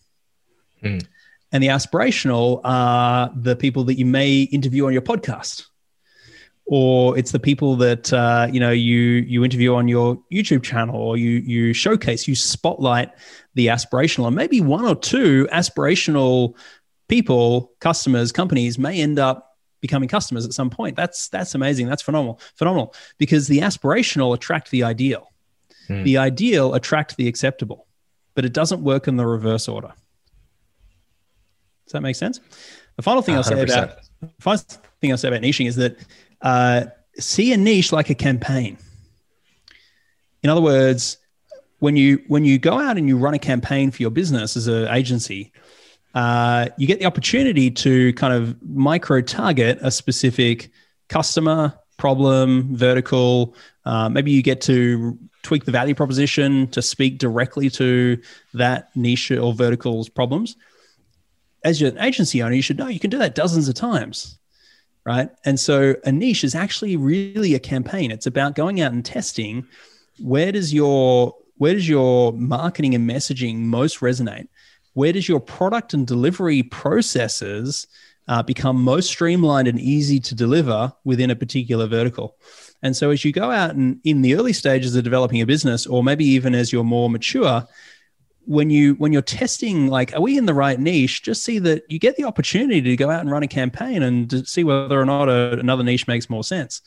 Mm. 0.83 1.05
And 1.53 1.62
the 1.62 1.68
aspirational 1.68 2.61
are 2.64 3.33
the 3.35 3.57
people 3.57 3.85
that 3.85 3.99
you 3.99 4.07
may 4.07 4.42
interview 4.42 4.87
on 4.87 4.92
your 4.92 5.03
podcast 5.03 5.66
or 6.66 7.18
it's 7.18 7.33
the 7.33 7.40
people 7.40 7.77
that 7.77 8.12
uh, 8.12 8.48
you 8.51 8.61
know 8.61 8.70
you 8.70 8.98
you 8.98 9.44
interview 9.44 9.75
on 9.75 9.88
your 9.88 10.16
YouTube 10.33 10.62
channel, 10.62 10.96
or 10.96 11.16
you 11.16 11.31
you 11.31 11.72
showcase, 11.72 12.29
you 12.29 12.35
spotlight 12.35 13.11
the 13.55 13.66
aspirational, 13.66 14.27
and 14.27 14.37
maybe 14.37 14.61
one 14.61 14.85
or 14.85 14.94
two 14.94 15.48
aspirational 15.53 16.55
people, 17.09 17.72
customers, 17.81 18.33
companies 18.33 18.79
may 18.79 19.01
end 19.01 19.18
up 19.18 19.57
becoming 19.81 20.09
customers 20.09 20.46
at 20.46 20.53
some 20.53 20.70
point. 20.70 20.96
That's 20.96 21.29
that's 21.29 21.55
amazing. 21.55 21.88
That's 21.88 22.03
phenomenal. 22.03 22.40
Phenomenal 22.57 22.94
because 23.18 23.48
the 23.48 23.59
aspirational 23.59 24.35
attract 24.35 24.70
the 24.70 24.85
ideal. 24.85 25.29
Hmm. 25.88 26.05
The 26.05 26.16
ideal 26.18 26.75
attract 26.75 27.16
the 27.16 27.27
acceptable, 27.27 27.87
but 28.35 28.44
it 28.44 28.53
doesn't 28.53 28.83
work 28.83 29.09
in 29.09 29.16
the 29.16 29.27
reverse 29.27 29.68
order. 29.68 29.92
Does 31.87 31.92
that 31.92 32.03
make 32.03 32.16
sense? 32.16 32.40
The 32.96 33.03
final 33.03 33.20
thing 33.20 33.35
100%. 33.35 33.38
I'll 33.38 33.44
say 33.44 33.62
about 33.62 33.98
final 34.40 34.59
thing 35.01 35.11
I'll 35.11 35.18
say 35.18 35.29
about 35.29 35.42
niching 35.42 35.66
is 35.66 35.77
that 35.77 35.98
uh, 36.42 36.85
see 37.18 37.52
a 37.52 37.57
niche 37.57 37.92
like 37.92 38.11
a 38.11 38.14
campaign. 38.14 38.76
In 40.42 40.50
other 40.50 40.61
words, 40.61 41.18
when 41.78 41.96
you 41.96 42.22
when 42.28 42.44
you 42.44 42.59
go 42.59 42.78
out 42.78 42.96
and 42.96 43.09
you 43.09 43.16
run 43.16 43.35
a 43.35 43.38
campaign 43.38 43.90
for 43.90 44.02
your 44.02 44.11
business 44.11 44.57
as 44.57 44.66
an 44.66 44.88
agency, 44.88 45.52
uh, 46.14 46.68
you 46.76 46.87
get 46.87 46.98
the 46.98 47.07
opportunity 47.07 47.70
to 47.70 48.12
kind 48.14 48.35
of 48.35 48.61
micro 48.62 49.20
target 49.20 49.78
a 49.81 49.90
specific 49.90 50.70
customer 51.09 51.74
problem 51.96 52.76
vertical. 52.76 53.55
Uh, 53.85 54.09
maybe 54.09 54.31
you 54.31 54.42
get 54.42 54.61
to 54.61 55.18
tweak 55.42 55.64
the 55.64 55.72
value 55.72 55.94
proposition 55.94 56.68
to 56.68 56.83
speak 56.83 57.18
directly 57.18 57.68
to 57.68 58.20
that 58.55 58.94
niche 58.96 59.31
or 59.31 59.52
vertical's 59.52 60.09
problems. 60.09 60.57
As 61.64 61.81
an 61.83 61.98
agency 61.98 62.42
owner, 62.42 62.55
you 62.55 62.62
should 62.62 62.78
know 62.78 62.88
you 62.88 63.00
can 63.00 63.11
do 63.11 63.18
that 63.18 63.35
dozens 63.35 63.68
of 63.68 63.74
times 63.74 64.38
right? 65.04 65.30
And 65.44 65.58
so 65.58 65.96
a 66.04 66.12
niche 66.12 66.44
is 66.44 66.54
actually 66.54 66.96
really 66.96 67.54
a 67.54 67.58
campaign. 67.58 68.10
It's 68.10 68.26
about 68.26 68.54
going 68.54 68.80
out 68.80 68.92
and 68.92 69.04
testing 69.04 69.66
where 70.18 70.52
does 70.52 70.72
your 70.72 71.34
where 71.58 71.74
does 71.74 71.88
your 71.88 72.32
marketing 72.32 72.94
and 72.94 73.08
messaging 73.08 73.58
most 73.60 74.00
resonate? 74.00 74.48
Where 74.94 75.12
does 75.12 75.28
your 75.28 75.40
product 75.40 75.94
and 75.94 76.06
delivery 76.06 76.62
processes 76.62 77.86
uh, 78.28 78.42
become 78.42 78.82
most 78.82 79.08
streamlined 79.08 79.68
and 79.68 79.78
easy 79.80 80.18
to 80.20 80.34
deliver 80.34 80.92
within 81.04 81.30
a 81.30 81.36
particular 81.36 81.86
vertical? 81.86 82.36
And 82.82 82.96
so, 82.96 83.10
as 83.10 83.24
you 83.24 83.32
go 83.32 83.50
out 83.50 83.74
and 83.74 84.00
in 84.02 84.22
the 84.22 84.34
early 84.34 84.52
stages 84.52 84.96
of 84.96 85.04
developing 85.04 85.40
a 85.40 85.46
business, 85.46 85.86
or 85.86 86.02
maybe 86.02 86.24
even 86.24 86.54
as 86.54 86.72
you're 86.72 86.84
more 86.84 87.08
mature, 87.08 87.64
when 88.44 88.70
you 88.70 88.94
when 88.94 89.12
you're 89.12 89.22
testing 89.22 89.88
like 89.88 90.14
are 90.14 90.20
we 90.20 90.37
in 90.37 90.46
the 90.46 90.55
right 90.55 90.78
niche? 90.78 91.22
Just 91.22 91.44
see 91.44 91.59
that 91.61 91.85
you 91.88 91.98
get 91.98 92.16
the 92.16 92.24
opportunity 92.24 92.81
to 92.83 92.96
go 92.96 93.11
out 93.11 93.20
and 93.20 93.31
run 93.31 93.42
a 93.42 93.48
campaign 93.48 94.02
and 94.02 94.46
see 94.48 94.64
whether 94.64 95.00
or 95.00 95.05
not 95.05 95.28
a, 95.28 95.59
another 95.59 95.85
niche 95.85 96.07
makes 96.07 96.28
more 96.28 96.44
sense. 96.44 96.83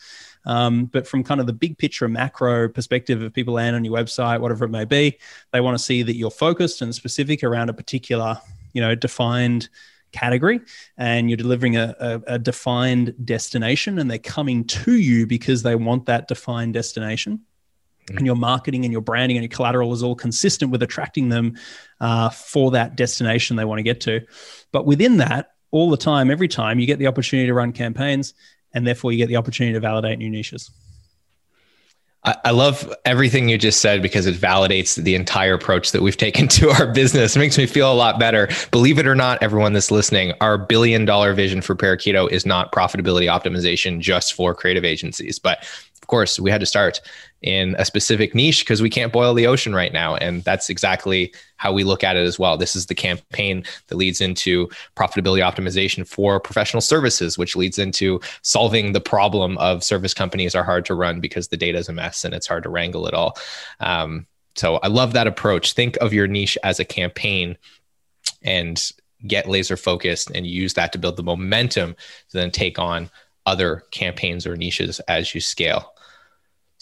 Um, 0.45 0.85
but 0.85 1.07
from 1.07 1.23
kind 1.23 1.41
of 1.41 1.47
the 1.47 1.53
big 1.53 1.77
picture 1.77 2.07
macro 2.07 2.69
perspective 2.69 3.21
of 3.21 3.33
people 3.33 3.55
land 3.55 3.75
on 3.75 3.83
your 3.83 3.95
website 3.95 4.41
whatever 4.41 4.65
it 4.65 4.69
may 4.69 4.85
be 4.85 5.17
they 5.51 5.59
want 5.59 5.75
to 5.75 5.83
see 5.83 6.03
that 6.03 6.15
you're 6.15 6.29
focused 6.29 6.83
and 6.83 6.93
specific 6.93 7.43
around 7.43 7.71
a 7.71 7.73
particular 7.73 8.39
you 8.71 8.79
know 8.79 8.93
defined 8.93 9.69
category 10.11 10.61
and 10.97 11.31
you're 11.31 11.37
delivering 11.37 11.77
a, 11.77 11.95
a, 11.99 12.21
a 12.35 12.39
defined 12.39 13.15
destination 13.25 13.97
and 13.97 14.09
they're 14.09 14.19
coming 14.19 14.63
to 14.65 14.93
you 14.93 15.25
because 15.25 15.63
they 15.63 15.75
want 15.75 16.05
that 16.05 16.27
defined 16.27 16.75
destination 16.75 17.41
and 18.09 18.25
your 18.25 18.35
marketing 18.35 18.85
and 18.85 18.91
your 18.91 19.01
branding 19.01 19.37
and 19.37 19.43
your 19.43 19.55
collateral 19.55 19.93
is 19.93 20.03
all 20.03 20.15
consistent 20.15 20.71
with 20.71 20.83
attracting 20.83 21.29
them 21.29 21.57
uh, 21.99 22.29
for 22.29 22.71
that 22.71 22.95
destination 22.95 23.55
they 23.55 23.65
want 23.65 23.79
to 23.79 23.83
get 23.83 24.01
to. 24.01 24.21
But 24.71 24.85
within 24.85 25.17
that, 25.17 25.51
all 25.71 25.89
the 25.89 25.97
time, 25.97 26.29
every 26.31 26.47
time, 26.47 26.79
you 26.79 26.85
get 26.85 26.99
the 26.99 27.07
opportunity 27.07 27.47
to 27.47 27.53
run 27.53 27.73
campaigns, 27.73 28.33
and 28.73 28.85
therefore 28.85 29.11
you 29.11 29.17
get 29.17 29.27
the 29.27 29.35
opportunity 29.35 29.73
to 29.73 29.79
validate 29.79 30.19
new 30.19 30.29
niches. 30.29 30.71
I 32.43 32.49
love 32.49 32.91
everything 33.05 33.49
you 33.49 33.57
just 33.59 33.81
said 33.81 34.01
because 34.01 34.25
it 34.25 34.33
validates 34.33 34.95
the 34.95 35.13
entire 35.13 35.53
approach 35.53 35.91
that 35.91 36.01
we've 36.01 36.17
taken 36.17 36.47
to 36.57 36.71
our 36.71 36.91
business. 36.91 37.35
It 37.35 37.39
makes 37.39 37.55
me 37.55 37.67
feel 37.67 37.91
a 37.91 37.93
lot 37.93 38.19
better. 38.19 38.49
Believe 38.71 38.97
it 38.97 39.05
or 39.05 39.13
not, 39.13 39.43
everyone 39.43 39.73
that's 39.73 39.91
listening, 39.91 40.33
our 40.41 40.57
billion 40.57 41.05
dollar 41.05 41.33
vision 41.33 41.61
for 41.61 41.75
Parakeeto 41.75 42.27
is 42.31 42.43
not 42.43 42.71
profitability 42.71 43.27
optimization 43.27 43.99
just 43.99 44.33
for 44.33 44.55
creative 44.55 44.83
agencies, 44.83 45.37
but 45.37 45.67
of 46.05 46.07
course, 46.07 46.39
we 46.39 46.51
had 46.51 46.59
to 46.61 46.67
start 46.67 47.01
in 47.41 47.75
a 47.77 47.85
specific 47.85 48.33
niche 48.33 48.63
because 48.63 48.81
we 48.81 48.89
can't 48.89 49.13
boil 49.13 49.33
the 49.33 49.47
ocean 49.47 49.75
right 49.75 49.93
now. 49.93 50.15
And 50.15 50.43
that's 50.43 50.69
exactly 50.69 51.33
how 51.57 51.71
we 51.71 51.83
look 51.83 52.03
at 52.03 52.15
it 52.15 52.25
as 52.25 52.39
well. 52.39 52.57
This 52.57 52.75
is 52.75 52.87
the 52.87 52.95
campaign 52.95 53.63
that 53.87 53.97
leads 53.97 54.19
into 54.19 54.67
profitability 54.95 55.43
optimization 55.43 56.07
for 56.07 56.39
professional 56.39 56.81
services, 56.81 57.37
which 57.37 57.55
leads 57.55 57.77
into 57.77 58.19
solving 58.41 58.93
the 58.93 59.01
problem 59.01 59.57
of 59.59 59.83
service 59.83 60.13
companies 60.13 60.55
are 60.55 60.63
hard 60.63 60.85
to 60.85 60.95
run 60.95 61.19
because 61.19 61.49
the 61.49 61.57
data 61.57 61.77
is 61.77 61.89
a 61.89 61.93
mess 61.93 62.25
and 62.25 62.33
it's 62.33 62.47
hard 62.47 62.63
to 62.63 62.69
wrangle 62.69 63.07
it 63.07 63.13
all. 63.13 63.37
Um, 63.79 64.25
so 64.55 64.77
I 64.77 64.87
love 64.87 65.13
that 65.13 65.27
approach. 65.27 65.73
Think 65.73 65.97
of 65.97 66.13
your 66.13 66.27
niche 66.27 66.57
as 66.63 66.79
a 66.79 66.85
campaign 66.85 67.57
and 68.41 68.81
get 69.27 69.49
laser 69.49 69.77
focused 69.77 70.31
and 70.33 70.47
use 70.47 70.73
that 70.75 70.93
to 70.93 70.99
build 70.99 71.17
the 71.17 71.23
momentum 71.23 71.93
to 71.93 72.37
then 72.37 72.51
take 72.51 72.79
on 72.79 73.09
other 73.45 73.83
campaigns 73.91 74.47
or 74.47 74.55
niches 74.55 74.99
as 75.01 75.35
you 75.35 75.41
scale. 75.41 75.94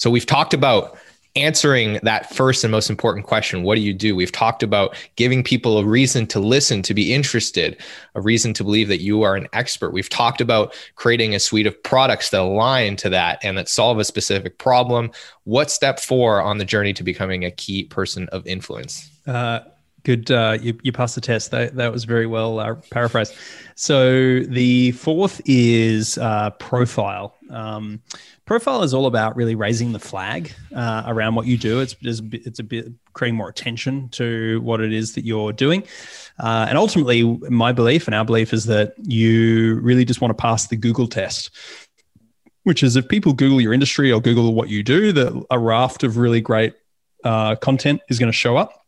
So 0.03 0.09
we've 0.09 0.25
talked 0.25 0.53
about 0.53 0.97
answering 1.37 1.97
that 2.03 2.35
first 2.35 2.65
and 2.65 2.71
most 2.71 2.89
important 2.89 3.25
question 3.25 3.63
what 3.63 3.75
do 3.75 3.81
you 3.81 3.93
do? 3.93 4.17
We've 4.17 4.33
talked 4.33 4.61
about 4.61 4.97
giving 5.15 5.45
people 5.45 5.77
a 5.77 5.85
reason 5.85 6.27
to 6.27 6.41
listen 6.41 6.81
to 6.81 6.93
be 6.93 7.13
interested 7.13 7.81
a 8.13 8.19
reason 8.19 8.53
to 8.55 8.65
believe 8.65 8.89
that 8.89 8.99
you 8.99 9.21
are 9.21 9.37
an 9.37 9.47
expert. 9.53 9.93
We've 9.93 10.09
talked 10.09 10.41
about 10.41 10.75
creating 10.95 11.33
a 11.35 11.39
suite 11.39 11.67
of 11.67 11.81
products 11.83 12.31
that 12.31 12.41
align 12.41 12.97
to 12.97 13.09
that 13.11 13.39
and 13.45 13.57
that 13.57 13.69
solve 13.69 13.97
a 13.97 14.03
specific 14.03 14.57
problem. 14.57 15.09
What's 15.45 15.73
step 15.73 16.01
four 16.01 16.41
on 16.41 16.57
the 16.57 16.65
journey 16.65 16.91
to 16.95 17.03
becoming 17.03 17.45
a 17.45 17.51
key 17.51 17.85
person 17.85 18.27
of 18.33 18.45
influence? 18.45 19.09
Uh, 19.25 19.61
good 20.03 20.29
uh, 20.31 20.57
you, 20.61 20.77
you 20.83 20.91
passed 20.91 21.15
the 21.15 21.21
test. 21.21 21.51
That, 21.51 21.75
that 21.75 21.93
was 21.93 22.03
very 22.03 22.27
well 22.27 22.59
uh, 22.59 22.75
paraphrased. 22.91 23.35
So 23.75 24.41
the 24.41 24.91
fourth 24.91 25.39
is 25.45 26.17
uh, 26.17 26.49
profile. 26.51 27.35
Um, 27.49 28.01
profile 28.45 28.83
is 28.83 28.93
all 28.93 29.05
about 29.05 29.35
really 29.35 29.55
raising 29.55 29.93
the 29.93 29.99
flag 29.99 30.53
uh, 30.75 31.03
around 31.05 31.35
what 31.35 31.45
you 31.45 31.57
do. 31.57 31.79
It's 31.79 31.95
it's 32.01 32.59
a 32.59 32.63
bit 32.63 32.91
creating 33.13 33.37
more 33.37 33.49
attention 33.49 34.09
to 34.09 34.59
what 34.61 34.81
it 34.81 34.91
is 34.91 35.13
that 35.15 35.25
you're 35.25 35.53
doing, 35.53 35.83
uh, 36.39 36.65
and 36.67 36.77
ultimately, 36.77 37.23
my 37.23 37.71
belief 37.71 38.07
and 38.07 38.15
our 38.15 38.25
belief 38.25 38.53
is 38.53 38.65
that 38.65 38.93
you 38.97 39.79
really 39.81 40.05
just 40.05 40.21
want 40.21 40.29
to 40.35 40.41
pass 40.41 40.67
the 40.67 40.75
Google 40.75 41.07
test. 41.07 41.51
Which 42.63 42.81
is 42.81 42.95
if 42.95 43.09
people 43.09 43.33
Google 43.33 43.59
your 43.59 43.73
industry 43.73 44.09
or 44.09 44.21
Google 44.21 44.53
what 44.53 44.69
you 44.69 44.83
do, 44.83 45.11
that 45.11 45.45
a 45.51 45.59
raft 45.59 46.03
of 46.03 46.15
really 46.15 46.39
great 46.39 46.73
uh, 47.25 47.55
content 47.55 48.01
is 48.09 48.19
going 48.19 48.31
to 48.31 48.37
show 48.37 48.55
up, 48.55 48.85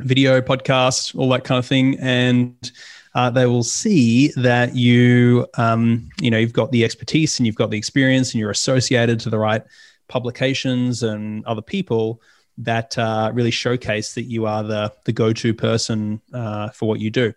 video, 0.00 0.40
podcast, 0.40 1.16
all 1.16 1.28
that 1.28 1.44
kind 1.44 1.60
of 1.60 1.66
thing, 1.66 1.96
and 2.00 2.72
uh, 3.14 3.30
they 3.30 3.46
will 3.46 3.62
see 3.62 4.28
that 4.36 4.74
you, 4.74 5.46
um, 5.56 6.08
you 6.20 6.30
know, 6.30 6.38
you've 6.38 6.52
got 6.52 6.72
the 6.72 6.84
expertise 6.84 7.38
and 7.38 7.46
you've 7.46 7.54
got 7.54 7.70
the 7.70 7.78
experience 7.78 8.32
and 8.32 8.40
you're 8.40 8.50
associated 8.50 9.20
to 9.20 9.30
the 9.30 9.38
right 9.38 9.62
publications 10.08 11.02
and 11.02 11.44
other 11.46 11.62
people 11.62 12.20
that 12.58 12.96
uh, 12.98 13.30
really 13.34 13.50
showcase 13.50 14.14
that 14.14 14.24
you 14.24 14.46
are 14.46 14.62
the 14.62 14.92
the 15.04 15.12
go-to 15.12 15.52
person 15.52 16.20
uh, 16.32 16.68
for 16.70 16.88
what 16.88 17.00
you 17.00 17.10
do. 17.10 17.32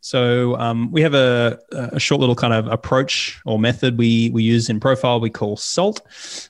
So 0.00 0.56
um, 0.56 0.92
we 0.92 1.02
have 1.02 1.14
a, 1.14 1.58
a, 1.72 1.98
short 1.98 2.20
little 2.20 2.36
kind 2.36 2.52
of 2.52 2.68
approach 2.68 3.40
or 3.44 3.58
method 3.58 3.98
we 3.98 4.30
we 4.30 4.42
use 4.42 4.68
in 4.68 4.78
profile. 4.78 5.20
We 5.20 5.30
call 5.30 5.56
SALT. 5.56 6.00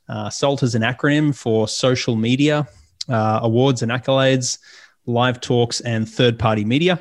Uh, 0.09 0.29
SALT 0.29 0.63
is 0.63 0.75
an 0.75 0.83
acronym 0.83 1.35
for 1.35 1.67
social 1.69 2.17
media 2.17 2.69
uh, 3.09 3.41
awards 3.43 3.83
and 3.83 3.93
accolades, 3.93 4.59
live 5.07 5.41
talks, 5.41 5.81
and 5.81 6.09
third-party 6.09 6.65
media. 6.65 7.01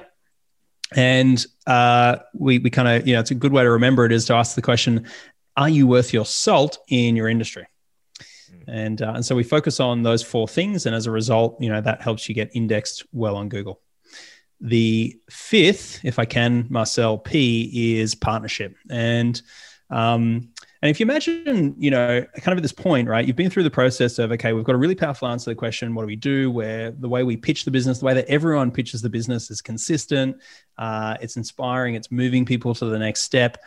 And 0.94 1.46
uh, 1.66 2.18
we, 2.34 2.60
we 2.60 2.70
kind 2.70 2.88
of, 2.88 3.08
you 3.08 3.14
know, 3.14 3.20
it's 3.20 3.32
a 3.32 3.36
good 3.36 3.52
way 3.52 3.64
to 3.64 3.72
remember 3.72 4.06
it 4.06 4.12
is 4.12 4.26
to 4.26 4.34
ask 4.34 4.56
the 4.56 4.62
question, 4.62 5.08
are 5.58 5.70
you 5.70 5.88
worth 5.88 6.14
your 6.14 6.26
salt 6.26 6.78
in 6.90 7.16
your 7.16 7.28
industry? 7.28 7.66
And, 8.68 9.02
uh, 9.02 9.14
and 9.16 9.26
so 9.26 9.36
we 9.36 9.44
focus 9.44 9.80
on 9.80 10.04
those 10.04 10.24
four 10.24 10.48
things. 10.48 10.86
And 10.86 10.96
as 10.96 11.06
a 11.06 11.12
result, 11.12 11.62
you 11.62 11.70
know, 11.70 11.82
that 11.82 12.02
helps 12.02 12.28
you 12.28 12.36
get 12.36 12.52
indexed 12.54 13.06
well 13.12 13.36
on 13.36 13.50
Google. 13.50 13.80
The 14.62 15.20
fifth, 15.30 16.00
if 16.04 16.18
I 16.18 16.26
can, 16.26 16.66
Marcel 16.70 17.18
P, 17.18 17.98
is 18.00 18.16
partnership. 18.16 18.76
And 18.90 19.42
um, 19.90 20.50
and 20.86 20.92
if 20.92 21.00
you 21.00 21.04
imagine, 21.08 21.74
you 21.80 21.90
know, 21.90 22.24
kind 22.36 22.50
of 22.50 22.60
at 22.60 22.62
this 22.62 22.72
point, 22.72 23.10
right, 23.10 23.26
you've 23.26 23.36
been 23.36 23.50
through 23.50 23.64
the 23.64 23.72
process 23.72 24.20
of, 24.20 24.32
okay, 24.34 24.54
we've 24.54 24.64
got 24.64 24.76
a 24.76 24.78
really 24.78 24.94
powerful 24.94 25.28
answer 25.28 25.46
to 25.46 25.50
the 25.50 25.56
question, 25.56 25.96
what 25.96 26.04
do 26.04 26.06
we 26.06 26.16
do? 26.16 26.52
Where 26.52 26.92
the 26.92 27.10
way 27.10 27.24
we 27.24 27.38
pitch 27.38 27.66
the 27.66 27.72
business, 27.72 27.98
the 27.98 28.06
way 28.06 28.14
that 28.14 28.28
everyone 28.28 28.70
pitches 28.70 29.02
the 29.02 29.10
business 29.10 29.50
is 29.50 29.64
consistent, 29.64 30.38
uh, 30.78 31.18
it's 31.22 31.38
inspiring, 31.38 31.96
it's 31.96 32.12
moving 32.12 32.46
people 32.46 32.76
to 32.76 32.86
the 32.86 33.00
next 33.00 33.22
step. 33.22 33.58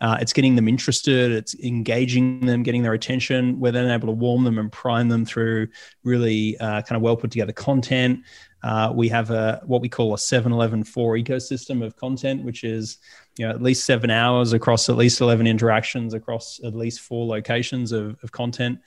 Uh, 0.00 0.18
it's 0.20 0.32
getting 0.32 0.56
them 0.56 0.66
interested, 0.66 1.30
it's 1.30 1.54
engaging 1.60 2.44
them, 2.44 2.64
getting 2.64 2.82
their 2.82 2.94
attention. 2.94 3.60
We're 3.60 3.70
then 3.70 3.88
able 3.88 4.08
to 4.08 4.12
warm 4.12 4.42
them 4.42 4.58
and 4.58 4.72
prime 4.72 5.08
them 5.08 5.24
through 5.24 5.68
really 6.02 6.58
uh, 6.58 6.82
kind 6.82 6.96
of 6.96 7.02
well 7.02 7.16
put 7.16 7.30
together 7.30 7.52
content. 7.52 8.24
Uh, 8.64 8.90
we 8.92 9.08
have 9.10 9.30
a 9.30 9.62
what 9.64 9.80
we 9.80 9.88
call 9.88 10.12
a 10.12 10.18
711 10.18 10.82
4 10.82 11.14
ecosystem 11.18 11.84
of 11.84 11.94
content, 11.94 12.42
which 12.42 12.64
is 12.64 12.98
you 13.36 13.46
know 13.46 13.52
at 13.52 13.62
least 13.62 13.84
seven 13.84 14.10
hours 14.10 14.52
across 14.52 14.88
at 14.88 14.96
least 14.96 15.20
11 15.20 15.46
interactions 15.46 16.14
across 16.14 16.60
at 16.64 16.74
least 16.74 17.00
four 17.00 17.26
locations 17.26 17.92
of, 17.92 18.16
of 18.22 18.32
content 18.32 18.78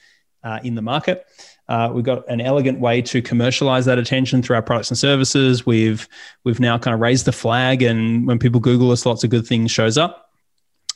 uh, 0.44 0.60
in 0.64 0.76
the 0.76 0.82
market. 0.82 1.26
Uh, 1.68 1.92
we've 1.94 2.06
got 2.06 2.28
an 2.30 2.40
elegant 2.40 2.80
way 2.80 3.02
to 3.02 3.22
commercialize 3.22 3.86
that 3.86 3.98
attention 3.98 4.42
through 4.42 4.56
our 4.56 4.62
products 4.62 4.90
and 4.90 4.98
services. 4.98 5.66
We've 5.66 6.08
we've 6.44 6.60
now 6.60 6.78
kind 6.78 6.94
of 6.94 7.02
raised 7.02 7.26
the 7.26 7.32
flag 7.32 7.82
and 7.82 8.26
when 8.26 8.40
people 8.40 8.60
google 8.60 8.92
us 8.92 9.06
lots 9.06 9.24
of 9.24 9.30
good 9.30 9.46
things 9.46 9.72
shows 9.72 9.98
up. 9.98 10.32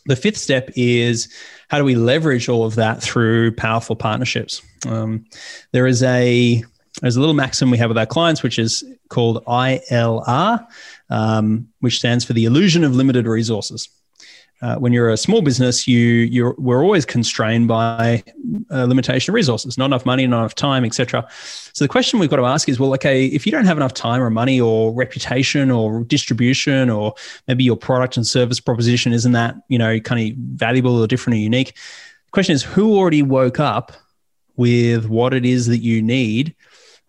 The 0.06 0.16
fifth 0.16 0.38
step 0.38 0.72
is 0.76 1.32
how 1.68 1.78
do 1.78 1.84
we 1.84 1.96
leverage 1.96 2.50
all 2.50 2.66
of 2.66 2.76
that 2.76 3.04
through 3.04 3.56
powerful 3.56 3.96
partnerships? 3.96 4.62
Um, 4.88 5.26
there 5.74 5.86
is 5.86 6.02
a 6.04 6.64
there's 7.02 7.16
a 7.16 7.20
little 7.20 7.36
maxim 7.36 7.72
we 7.72 7.78
have 7.78 7.90
with 7.90 7.98
our 7.98 8.06
clients, 8.06 8.44
which 8.44 8.60
is 8.60 8.84
called 9.10 9.44
ILR, 9.46 10.66
um, 11.10 11.68
which 11.80 11.98
stands 11.98 12.24
for 12.24 12.34
the 12.34 12.46
illusion 12.46 12.84
of 12.84 12.96
limited 12.96 13.28
resources. 13.28 13.90
Uh, 14.62 14.76
when 14.76 14.94
you're 14.94 15.10
a 15.10 15.18
small 15.18 15.42
business, 15.42 15.88
you 15.88 16.00
you're 16.00 16.54
we're 16.60 16.84
always 16.84 17.04
constrained 17.04 17.68
by 17.68 18.24
a 18.70 18.86
limitation 18.86 19.32
of 19.32 19.34
resources, 19.34 19.76
not 19.76 19.88
enough 19.88 20.06
money, 20.06 20.28
not 20.28 20.38
enough 20.38 20.54
time, 20.54 20.86
etc. 20.86 21.28
So 21.74 21.84
the 21.84 21.90
question 21.90 22.20
we've 22.20 22.30
got 22.30 22.36
to 22.36 22.46
ask 22.46 22.70
is, 22.70 22.80
well, 22.80 22.94
okay, 22.94 23.26
if 23.26 23.48
you 23.48 23.52
don't 23.52 23.66
have 23.66 23.78
enough 23.78 23.96
time 23.96 24.22
or 24.22 24.30
money 24.30 24.62
or 24.62 24.94
reputation 24.94 25.72
or 25.72 26.04
distribution 26.04 26.92
or 26.92 27.16
maybe 27.48 27.64
your 27.64 27.76
product 27.76 28.18
and 28.18 28.28
service 28.28 28.60
proposition 28.60 29.14
isn't 29.14 29.32
that 29.32 29.56
you 29.68 29.80
know 29.80 30.00
kind 30.00 30.32
of 30.32 30.38
valuable 30.38 31.02
or 31.02 31.08
different 31.08 31.38
or 31.38 31.40
unique, 31.40 31.74
the 31.74 32.32
question 32.32 32.54
is, 32.54 32.62
who 32.62 32.96
already 32.96 33.24
woke 33.24 33.60
up 33.60 33.94
with 34.58 35.08
what 35.08 35.34
it 35.34 35.44
is 35.44 35.66
that 35.66 35.80
you 35.80 36.04
need 36.04 36.56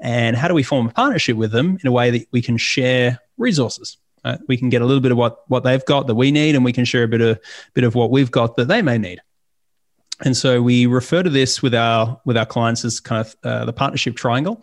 and 0.02 0.36
how 0.36 0.48
do 0.48 0.54
we 0.54 0.64
form 0.64 0.88
a 0.88 0.92
partnership 0.92 1.36
with 1.36 1.52
them 1.52 1.78
in 1.80 1.86
a 1.86 1.92
way 1.92 2.10
that 2.10 2.26
we 2.32 2.42
can 2.42 2.58
share 2.58 3.20
resources? 3.38 3.96
Right? 4.24 4.38
we 4.46 4.56
can 4.56 4.68
get 4.68 4.82
a 4.82 4.86
little 4.86 5.00
bit 5.00 5.10
of 5.10 5.18
what 5.18 5.48
what 5.48 5.64
they've 5.64 5.84
got 5.84 6.06
that 6.06 6.14
we 6.14 6.30
need 6.30 6.54
and 6.54 6.64
we 6.64 6.72
can 6.72 6.84
share 6.84 7.04
a 7.04 7.08
bit 7.08 7.20
of 7.20 7.40
bit 7.74 7.82
of 7.84 7.94
what 7.94 8.10
we've 8.10 8.30
got 8.30 8.56
that 8.56 8.68
they 8.68 8.82
may 8.82 8.98
need. 8.98 9.20
And 10.24 10.36
so 10.36 10.62
we 10.62 10.86
refer 10.86 11.22
to 11.22 11.30
this 11.30 11.62
with 11.62 11.74
our 11.74 12.20
with 12.24 12.36
our 12.36 12.46
clients 12.46 12.84
as 12.84 13.00
kind 13.00 13.26
of 13.26 13.36
uh, 13.42 13.64
the 13.64 13.72
partnership 13.72 14.16
triangle. 14.16 14.62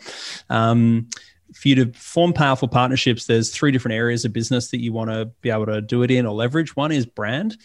Um, 0.49 1.09
for 1.53 1.67
you 1.67 1.75
to 1.75 1.91
form 1.93 2.31
powerful 2.31 2.67
partnerships 2.67 3.25
there's 3.25 3.49
three 3.49 3.71
different 3.71 3.95
areas 3.95 4.23
of 4.23 4.31
business 4.31 4.69
that 4.69 4.81
you 4.81 4.93
want 4.93 5.09
to 5.09 5.25
be 5.41 5.49
able 5.49 5.65
to 5.65 5.81
do 5.81 6.03
it 6.03 6.11
in 6.11 6.25
or 6.25 6.33
leverage. 6.33 6.75
One 6.75 6.91
is 6.91 7.05
brand 7.05 7.57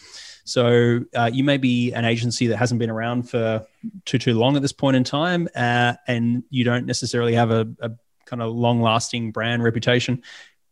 so 0.45 1.01
uh, 1.17 1.31
you 1.33 1.43
may 1.43 1.57
be 1.57 1.93
an 1.93 2.05
agency 2.05 2.47
that 2.49 2.59
hasn't 2.59 2.79
been 2.79 2.91
around 2.91 3.29
for 3.29 3.67
too 4.05 4.19
too 4.19 4.35
long 4.35 4.57
at 4.57 4.63
this 4.63 4.73
point 4.73 4.97
in 4.97 5.05
time, 5.05 5.49
uh, 5.57 5.95
and 6.07 6.45
you 6.51 6.65
don't 6.65 6.87
necessarily 6.87 7.35
have 7.35 7.51
a, 7.51 7.67
a 7.81 7.91
kind 8.27 8.43
of 8.43 8.53
long 8.53 8.81
lasting 8.83 9.33
brand 9.33 9.63
reputation. 9.63 10.23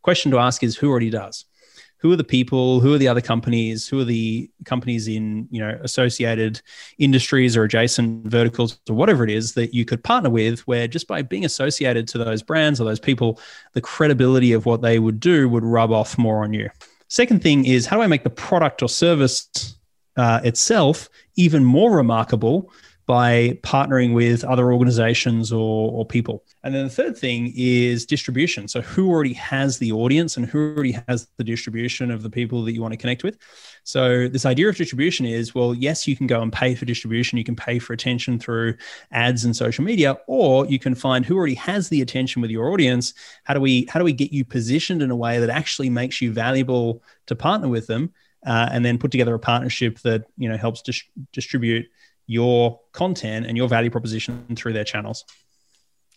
Question 0.03 0.31
to 0.31 0.37
ask 0.37 0.63
is 0.63 0.75
who 0.75 0.89
already 0.89 1.09
does? 1.09 1.45
Who 1.97 2.11
are 2.11 2.17
the 2.17 2.23
people? 2.23 2.81
Who 2.81 2.93
are 2.93 2.97
the 2.97 3.07
other 3.07 3.21
companies? 3.21 3.87
Who 3.87 4.01
are 4.01 4.05
the 4.05 4.51
companies 4.65 5.07
in 5.07 5.47
you 5.49 5.59
know 5.59 5.79
associated 5.81 6.61
industries 6.99 7.57
or 7.57 7.63
adjacent 7.63 8.27
verticals 8.27 8.79
or 8.89 8.95
whatever 8.95 9.23
it 9.23 9.31
is 9.31 9.53
that 9.53 9.73
you 9.73 9.85
could 9.85 10.03
partner 10.03 10.29
with? 10.29 10.59
Where 10.67 10.87
just 10.87 11.07
by 11.07 11.23
being 11.23 11.45
associated 11.45 12.07
to 12.09 12.19
those 12.19 12.43
brands 12.43 12.79
or 12.79 12.83
those 12.83 12.99
people, 12.99 13.39
the 13.71 13.81
credibility 13.81 14.53
of 14.53 14.67
what 14.67 14.81
they 14.81 14.99
would 14.99 15.19
do 15.19 15.49
would 15.49 15.63
rub 15.63 15.91
off 15.91 16.17
more 16.17 16.43
on 16.43 16.53
you. 16.53 16.69
Second 17.13 17.43
thing 17.43 17.65
is 17.65 17.85
how 17.85 17.97
do 17.97 18.01
I 18.01 18.07
make 18.07 18.23
the 18.23 18.31
product 18.31 18.81
or 18.81 18.89
service 18.89 19.77
uh, 20.17 20.41
itself 20.43 21.09
even 21.35 21.63
more 21.63 21.95
remarkable 21.95 22.71
by 23.05 23.59
partnering 23.63 24.13
with 24.13 24.45
other 24.45 24.71
organizations 24.71 25.51
or, 25.51 25.91
or 25.91 26.05
people. 26.05 26.43
And 26.63 26.73
then 26.73 26.85
the 26.85 26.89
third 26.89 27.17
thing 27.17 27.51
is 27.55 28.05
distribution. 28.05 28.67
So, 28.69 28.81
who 28.81 29.09
already 29.09 29.33
has 29.33 29.77
the 29.77 29.91
audience 29.91 30.37
and 30.37 30.45
who 30.45 30.73
already 30.73 30.97
has 31.07 31.27
the 31.37 31.43
distribution 31.43 32.11
of 32.11 32.23
the 32.23 32.29
people 32.29 32.63
that 32.63 32.71
you 32.71 32.81
want 32.81 32.93
to 32.93 32.97
connect 32.97 33.23
with? 33.23 33.37
So, 33.83 34.29
this 34.29 34.45
idea 34.45 34.69
of 34.69 34.77
distribution 34.77 35.25
is 35.25 35.53
well, 35.53 35.73
yes, 35.73 36.07
you 36.07 36.15
can 36.15 36.27
go 36.27 36.41
and 36.41 36.51
pay 36.51 36.75
for 36.75 36.85
distribution, 36.85 37.37
you 37.37 37.43
can 37.43 37.57
pay 37.57 37.77
for 37.77 37.91
attention 37.91 38.39
through 38.39 38.75
ads 39.11 39.43
and 39.43 39.55
social 39.55 39.83
media, 39.83 40.17
or 40.27 40.65
you 40.65 40.79
can 40.79 40.95
find 40.95 41.25
who 41.25 41.35
already 41.35 41.55
has 41.55 41.89
the 41.89 42.01
attention 42.01 42.41
with 42.41 42.51
your 42.51 42.71
audience. 42.71 43.13
How 43.43 43.53
do 43.53 43.59
we 43.59 43.85
how 43.89 43.99
do 43.99 44.05
we 44.05 44.13
get 44.13 44.31
you 44.31 44.45
positioned 44.45 45.01
in 45.01 45.11
a 45.11 45.15
way 45.15 45.39
that 45.39 45.49
actually 45.49 45.89
makes 45.89 46.21
you 46.21 46.31
valuable 46.31 47.03
to 47.27 47.35
partner 47.35 47.67
with 47.67 47.87
them? 47.87 48.13
Uh, 48.45 48.67
and 48.73 48.83
then 48.83 48.97
put 48.97 49.09
together 49.09 49.33
a 49.33 49.39
partnership 49.39 49.99
that 49.99 50.25
you 50.35 50.49
know 50.49 50.57
helps 50.57 50.81
dis- 50.81 51.03
distribute 51.31 51.85
your 52.27 52.79
content 52.93 53.45
and 53.45 53.57
your 53.57 53.67
value 53.67 53.89
proposition 53.89 54.45
through 54.55 54.73
their 54.73 54.83
channels. 54.83 55.25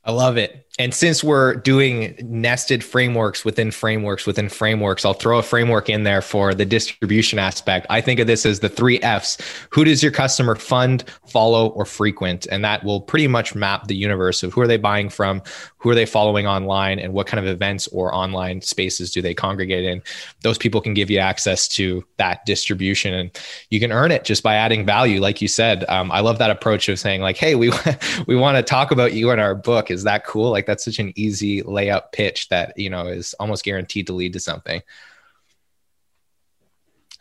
I 0.07 0.12
love 0.12 0.37
it. 0.37 0.66
And 0.79 0.92
since 0.92 1.25
we're 1.25 1.55
doing 1.55 2.19
nested 2.23 2.85
frameworks 2.85 3.47
within 3.47 3.71
frameworks 3.71 4.27
within 4.27 4.51
frameworks, 4.51 5.07
I'll 5.07 5.14
throw 5.14 5.38
a 5.38 5.42
framework 5.42 5.88
in 5.88 6.03
there 6.03 6.21
for 6.21 6.53
the 6.55 6.66
distribution 6.66 7.38
aspect. 7.38 7.87
I 7.88 8.03
think 8.03 8.21
of 8.21 8.27
this 8.27 8.45
as 8.45 8.61
the 8.61 8.69
three 8.69 9.01
F's. 9.01 9.38
Who 9.71 9.85
does 9.85 10.03
your 10.03 10.12
customer 10.12 10.55
fund, 10.55 11.05
follow, 11.27 11.69
or 11.69 11.87
frequent? 11.87 12.47
And 12.51 12.62
that 12.62 12.85
will 12.85 13.01
pretty 13.01 13.27
much 13.27 13.55
map 13.55 13.87
the 13.87 13.97
universe 13.97 14.42
of 14.42 14.53
who 14.53 14.61
are 14.61 14.66
they 14.66 14.77
buying 14.77 15.09
from, 15.09 15.42
who 15.79 15.88
are 15.88 15.95
they 15.95 16.05
following 16.05 16.47
online, 16.47 16.99
and 16.99 17.14
what 17.14 17.27
kind 17.27 17.40
of 17.40 17.47
events 17.51 17.87
or 17.88 18.14
online 18.14 18.61
spaces 18.61 19.11
do 19.11 19.23
they 19.23 19.33
congregate 19.33 19.85
in. 19.85 20.03
Those 20.42 20.59
people 20.59 20.83
can 20.83 20.92
give 20.92 21.11
you 21.11 21.19
access 21.19 21.69
to 21.69 22.05
that 22.19 22.45
distribution 22.45 23.14
and 23.14 23.31
you 23.71 23.81
can 23.81 23.92
earn 23.92 24.11
it 24.11 24.25
just 24.25 24.42
by 24.42 24.57
adding 24.57 24.85
value. 24.85 25.21
Like 25.21 25.40
you 25.40 25.49
said, 25.49 25.87
um, 25.88 26.12
I 26.12 26.21
love 26.21 26.38
that 26.38 26.51
approach 26.51 26.90
of 26.90 26.99
saying, 26.99 27.23
like, 27.23 27.38
hey, 27.38 27.55
we, 27.55 27.73
we 28.27 28.37
want 28.37 28.59
to 28.59 28.62
talk 28.62 28.90
about 28.90 29.14
you 29.14 29.31
in 29.31 29.38
our 29.40 29.55
book 29.55 29.90
is 29.96 30.04
that 30.04 30.24
cool? 30.24 30.50
Like 30.50 30.66
that's 30.66 30.85
such 30.85 30.98
an 30.98 31.12
easy 31.16 31.62
layup 31.62 32.12
pitch 32.12 32.48
that, 32.50 32.78
you 32.78 32.90
know, 32.90 33.09
is 33.09 33.35
almost 33.40 33.64
guaranteed 33.64 34.06
to 34.06 34.12
lead 34.12 34.35
to 34.35 34.40
something. 34.40 34.82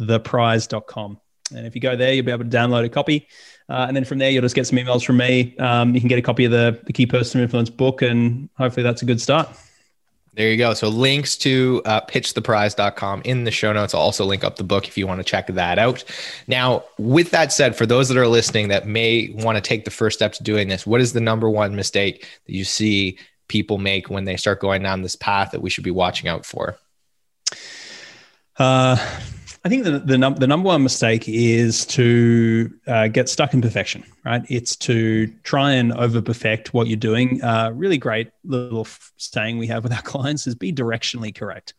pitchtheprize.com. 0.00 1.20
And 1.54 1.66
if 1.66 1.74
you 1.74 1.80
go 1.80 1.94
there, 1.94 2.12
you'll 2.12 2.24
be 2.24 2.32
able 2.32 2.44
to 2.44 2.50
download 2.50 2.84
a 2.84 2.88
copy. 2.88 3.28
Uh, 3.68 3.84
and 3.88 3.96
then 3.96 4.04
from 4.04 4.18
there, 4.18 4.30
you'll 4.30 4.42
just 4.42 4.54
get 4.54 4.66
some 4.66 4.78
emails 4.78 5.04
from 5.04 5.18
me. 5.18 5.56
Um, 5.58 5.94
you 5.94 6.00
can 6.00 6.08
get 6.08 6.18
a 6.18 6.22
copy 6.22 6.44
of 6.44 6.52
the, 6.52 6.80
the 6.84 6.92
Key 6.92 7.06
Person 7.06 7.40
Influence 7.40 7.70
book, 7.70 8.02
and 8.02 8.48
hopefully 8.56 8.82
that's 8.82 9.02
a 9.02 9.04
good 9.04 9.20
start. 9.20 9.48
There 10.34 10.50
you 10.50 10.56
go. 10.56 10.74
So 10.74 10.88
links 10.88 11.36
to 11.38 11.80
uh, 11.84 12.00
pitchtheprize.com 12.06 13.22
in 13.24 13.44
the 13.44 13.52
show 13.52 13.72
notes. 13.72 13.94
I'll 13.94 14.00
also 14.00 14.24
link 14.24 14.42
up 14.42 14.56
the 14.56 14.64
book 14.64 14.88
if 14.88 14.98
you 14.98 15.06
want 15.06 15.20
to 15.20 15.24
check 15.24 15.46
that 15.46 15.78
out. 15.78 16.02
Now, 16.48 16.84
with 16.98 17.30
that 17.30 17.52
said, 17.52 17.76
for 17.76 17.86
those 17.86 18.08
that 18.08 18.16
are 18.16 18.26
listening 18.26 18.68
that 18.68 18.86
may 18.86 19.32
want 19.36 19.56
to 19.56 19.62
take 19.62 19.84
the 19.84 19.92
first 19.92 20.18
step 20.18 20.32
to 20.32 20.42
doing 20.42 20.66
this, 20.66 20.86
what 20.86 21.00
is 21.00 21.12
the 21.12 21.20
number 21.20 21.48
one 21.48 21.76
mistake 21.76 22.26
that 22.46 22.52
you 22.52 22.64
see 22.64 23.16
people 23.46 23.78
make 23.78 24.10
when 24.10 24.24
they 24.24 24.36
start 24.36 24.58
going 24.58 24.82
down 24.82 25.02
this 25.02 25.14
path 25.14 25.52
that 25.52 25.62
we 25.62 25.70
should 25.70 25.84
be 25.84 25.92
watching 25.92 26.28
out 26.28 26.44
for? 26.44 26.76
Uh, 28.56 28.96
I 29.64 29.70
think 29.70 29.84
the 29.84 29.98
the, 29.98 30.18
num- 30.18 30.34
the, 30.34 30.46
number 30.46 30.66
one 30.66 30.82
mistake 30.82 31.26
is 31.26 31.86
to 31.86 32.70
uh, 32.86 33.08
get 33.08 33.30
stuck 33.30 33.54
in 33.54 33.62
perfection, 33.62 34.04
right? 34.22 34.44
It's 34.50 34.76
to 34.76 35.28
try 35.42 35.72
and 35.72 35.90
over 35.94 36.20
perfect 36.20 36.74
what 36.74 36.86
you're 36.86 36.98
doing. 36.98 37.42
Uh, 37.42 37.70
really 37.74 37.96
great 37.96 38.30
little 38.44 38.86
saying 39.16 39.56
we 39.56 39.66
have 39.68 39.82
with 39.82 39.92
our 39.92 40.02
clients 40.02 40.46
is 40.46 40.54
be 40.54 40.70
directionally 40.70 41.34
correct. 41.34 41.72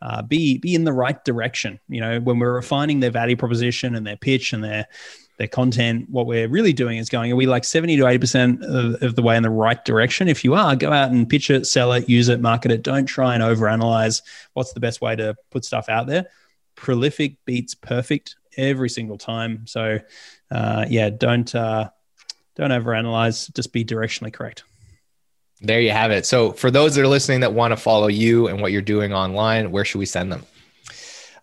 Uh, 0.00 0.22
be 0.22 0.56
be 0.58 0.74
in 0.74 0.84
the 0.84 0.92
right 0.94 1.22
direction. 1.26 1.78
You 1.88 2.00
know, 2.00 2.20
when 2.20 2.38
we're 2.38 2.54
refining 2.54 3.00
their 3.00 3.10
value 3.10 3.36
proposition 3.36 3.94
and 3.94 4.06
their 4.06 4.16
pitch 4.16 4.54
and 4.54 4.64
their 4.64 4.86
their 5.36 5.48
content, 5.48 6.08
what 6.08 6.26
we're 6.26 6.48
really 6.48 6.72
doing 6.72 6.96
is 6.96 7.10
going, 7.10 7.30
are 7.30 7.36
we 7.36 7.44
like 7.44 7.64
70 7.64 7.98
to 7.98 8.04
80% 8.04 8.62
of, 8.62 9.02
of, 9.02 9.16
the 9.16 9.20
way 9.20 9.36
in 9.36 9.42
the 9.42 9.50
right 9.50 9.84
direction? 9.84 10.28
If 10.28 10.44
you 10.44 10.54
are, 10.54 10.74
go 10.74 10.90
out 10.90 11.10
and 11.10 11.28
pitch 11.28 11.50
it, 11.50 11.66
sell 11.66 11.92
it, 11.92 12.08
use 12.08 12.30
it, 12.30 12.40
market 12.40 12.70
it. 12.70 12.82
Don't 12.82 13.04
try 13.04 13.34
and 13.34 13.42
overanalyze 13.42 14.22
what's 14.54 14.72
the 14.72 14.80
best 14.80 15.02
way 15.02 15.14
to 15.14 15.36
put 15.50 15.66
stuff 15.66 15.90
out 15.90 16.06
there. 16.06 16.28
Prolific 16.76 17.36
beats 17.44 17.74
perfect 17.74 18.36
every 18.56 18.88
single 18.88 19.18
time. 19.18 19.66
So, 19.66 19.98
uh, 20.50 20.86
yeah, 20.88 21.10
don't 21.10 21.52
uh, 21.54 21.90
don't 22.54 22.70
overanalyze. 22.70 23.52
Just 23.54 23.72
be 23.72 23.84
directionally 23.84 24.32
correct. 24.32 24.64
There 25.60 25.80
you 25.80 25.90
have 25.90 26.10
it. 26.10 26.26
So, 26.26 26.52
for 26.52 26.70
those 26.70 26.94
that 26.94 27.02
are 27.02 27.08
listening 27.08 27.40
that 27.40 27.52
want 27.52 27.72
to 27.72 27.76
follow 27.76 28.08
you 28.08 28.46
and 28.48 28.60
what 28.60 28.72
you're 28.72 28.82
doing 28.82 29.12
online, 29.12 29.70
where 29.70 29.84
should 29.84 29.98
we 29.98 30.06
send 30.06 30.30
them? 30.30 30.44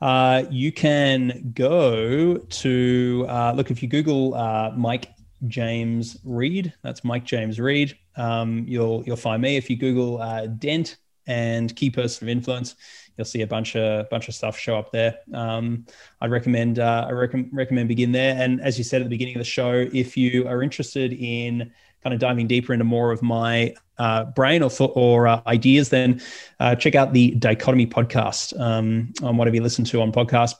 Uh, 0.01 0.43
you 0.51 0.71
can 0.71 1.51
go 1.55 2.37
to 2.37 3.25
uh, 3.29 3.53
look 3.55 3.71
if 3.71 3.81
you 3.81 3.87
Google 3.87 4.33
uh, 4.35 4.71
Mike 4.75 5.09
James 5.47 6.17
Reid. 6.23 6.73
That's 6.83 7.03
Mike 7.03 7.25
James 7.25 7.59
Reid. 7.59 7.97
Um, 8.15 8.65
you'll 8.67 9.03
you'll 9.05 9.15
find 9.15 9.41
me 9.41 9.57
if 9.57 9.69
you 9.69 9.77
Google 9.77 10.21
uh, 10.21 10.47
Dent 10.47 10.97
and 11.27 11.75
Key 11.75 11.89
Person 11.89 12.27
of 12.27 12.29
Influence. 12.29 12.75
You'll 13.17 13.25
see 13.25 13.41
a 13.41 13.47
bunch 13.47 13.75
of 13.75 14.09
bunch 14.09 14.27
of 14.27 14.35
stuff 14.35 14.57
show 14.57 14.77
up 14.77 14.91
there. 14.91 15.19
Um, 15.33 15.85
I'd 16.19 16.31
recommend 16.31 16.79
uh, 16.79 17.05
I 17.07 17.11
rec- 17.11 17.49
recommend 17.51 17.87
begin 17.87 18.11
there. 18.11 18.35
And 18.41 18.59
as 18.61 18.77
you 18.77 18.83
said 18.83 19.01
at 19.01 19.05
the 19.05 19.09
beginning 19.09 19.35
of 19.35 19.39
the 19.39 19.45
show, 19.45 19.87
if 19.93 20.17
you 20.17 20.47
are 20.47 20.63
interested 20.63 21.13
in 21.13 21.71
kind 22.03 22.13
of 22.13 22.19
diving 22.19 22.47
deeper 22.47 22.73
into 22.73 22.85
more 22.85 23.11
of 23.11 23.21
my 23.21 23.75
uh, 23.97 24.25
brain 24.25 24.63
or 24.63 24.71
or 24.79 25.27
uh, 25.27 25.41
ideas, 25.45 25.89
then 25.89 26.21
uh, 26.59 26.75
check 26.75 26.95
out 26.95 27.13
the 27.13 27.31
Dichotomy 27.31 27.85
podcast 27.85 28.59
um, 28.59 29.13
on 29.21 29.37
whatever 29.37 29.55
you 29.55 29.63
listen 29.63 29.85
to 29.85 30.01
on 30.01 30.11
podcast 30.11 30.55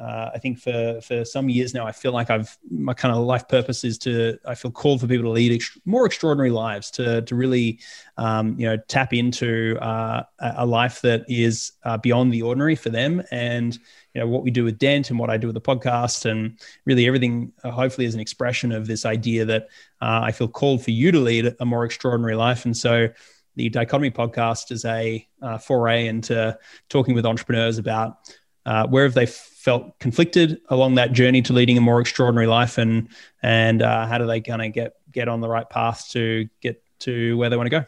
uh, 0.00 0.30
I 0.34 0.38
think 0.38 0.58
for 0.58 0.98
for 1.02 1.24
some 1.26 1.50
years 1.50 1.74
now, 1.74 1.86
I 1.86 1.92
feel 1.92 2.12
like 2.12 2.30
I've 2.30 2.56
my 2.70 2.94
kind 2.94 3.14
of 3.14 3.22
life 3.22 3.46
purpose 3.48 3.84
is 3.84 3.98
to 3.98 4.38
I 4.46 4.54
feel 4.54 4.70
called 4.70 5.00
for 5.00 5.06
people 5.06 5.24
to 5.24 5.30
lead 5.30 5.52
ex- 5.52 5.78
more 5.84 6.06
extraordinary 6.06 6.50
lives, 6.50 6.90
to 6.92 7.20
to 7.22 7.34
really 7.34 7.80
um, 8.16 8.58
you 8.58 8.66
know 8.66 8.78
tap 8.88 9.12
into 9.12 9.76
uh, 9.80 10.22
a 10.38 10.64
life 10.64 11.02
that 11.02 11.26
is 11.28 11.72
uh, 11.84 11.98
beyond 11.98 12.32
the 12.32 12.40
ordinary 12.40 12.76
for 12.76 12.88
them, 12.88 13.22
and 13.30 13.78
you 14.14 14.20
know 14.22 14.26
what 14.26 14.42
we 14.42 14.50
do 14.50 14.64
with 14.64 14.78
Dent 14.78 15.10
and 15.10 15.18
what 15.18 15.28
I 15.28 15.36
do 15.36 15.48
with 15.48 15.54
the 15.54 15.60
podcast, 15.60 16.24
and 16.24 16.58
really 16.86 17.06
everything 17.06 17.52
uh, 17.62 17.70
hopefully 17.70 18.06
is 18.06 18.14
an 18.14 18.20
expression 18.20 18.72
of 18.72 18.86
this 18.86 19.04
idea 19.04 19.44
that 19.44 19.68
uh, 20.00 20.20
I 20.22 20.32
feel 20.32 20.48
called 20.48 20.82
for 20.82 20.92
you 20.92 21.12
to 21.12 21.18
lead 21.20 21.54
a 21.60 21.66
more 21.66 21.84
extraordinary 21.84 22.36
life, 22.36 22.64
and 22.64 22.74
so 22.74 23.08
the 23.56 23.68
Dichotomy 23.68 24.10
podcast 24.10 24.72
is 24.72 24.86
a 24.86 25.28
uh, 25.42 25.58
foray 25.58 26.06
into 26.06 26.56
talking 26.88 27.14
with 27.14 27.26
entrepreneurs 27.26 27.76
about 27.76 28.34
uh, 28.64 28.86
where 28.86 29.04
have 29.04 29.14
they 29.14 29.26
felt 29.60 29.98
conflicted 29.98 30.58
along 30.70 30.94
that 30.94 31.12
journey 31.12 31.42
to 31.42 31.52
leading 31.52 31.76
a 31.76 31.80
more 31.82 32.00
extraordinary 32.00 32.46
life, 32.46 32.78
and 32.78 33.08
and 33.42 33.82
uh, 33.82 34.06
how 34.06 34.16
do 34.16 34.26
they 34.26 34.40
kind 34.40 34.62
of 34.62 34.72
get 34.72 34.94
get 35.12 35.28
on 35.28 35.40
the 35.40 35.48
right 35.48 35.68
path 35.68 36.08
to 36.10 36.48
get 36.62 36.82
to 37.00 37.36
where 37.36 37.50
they 37.50 37.56
want 37.56 37.66
to 37.66 37.70
go? 37.70 37.84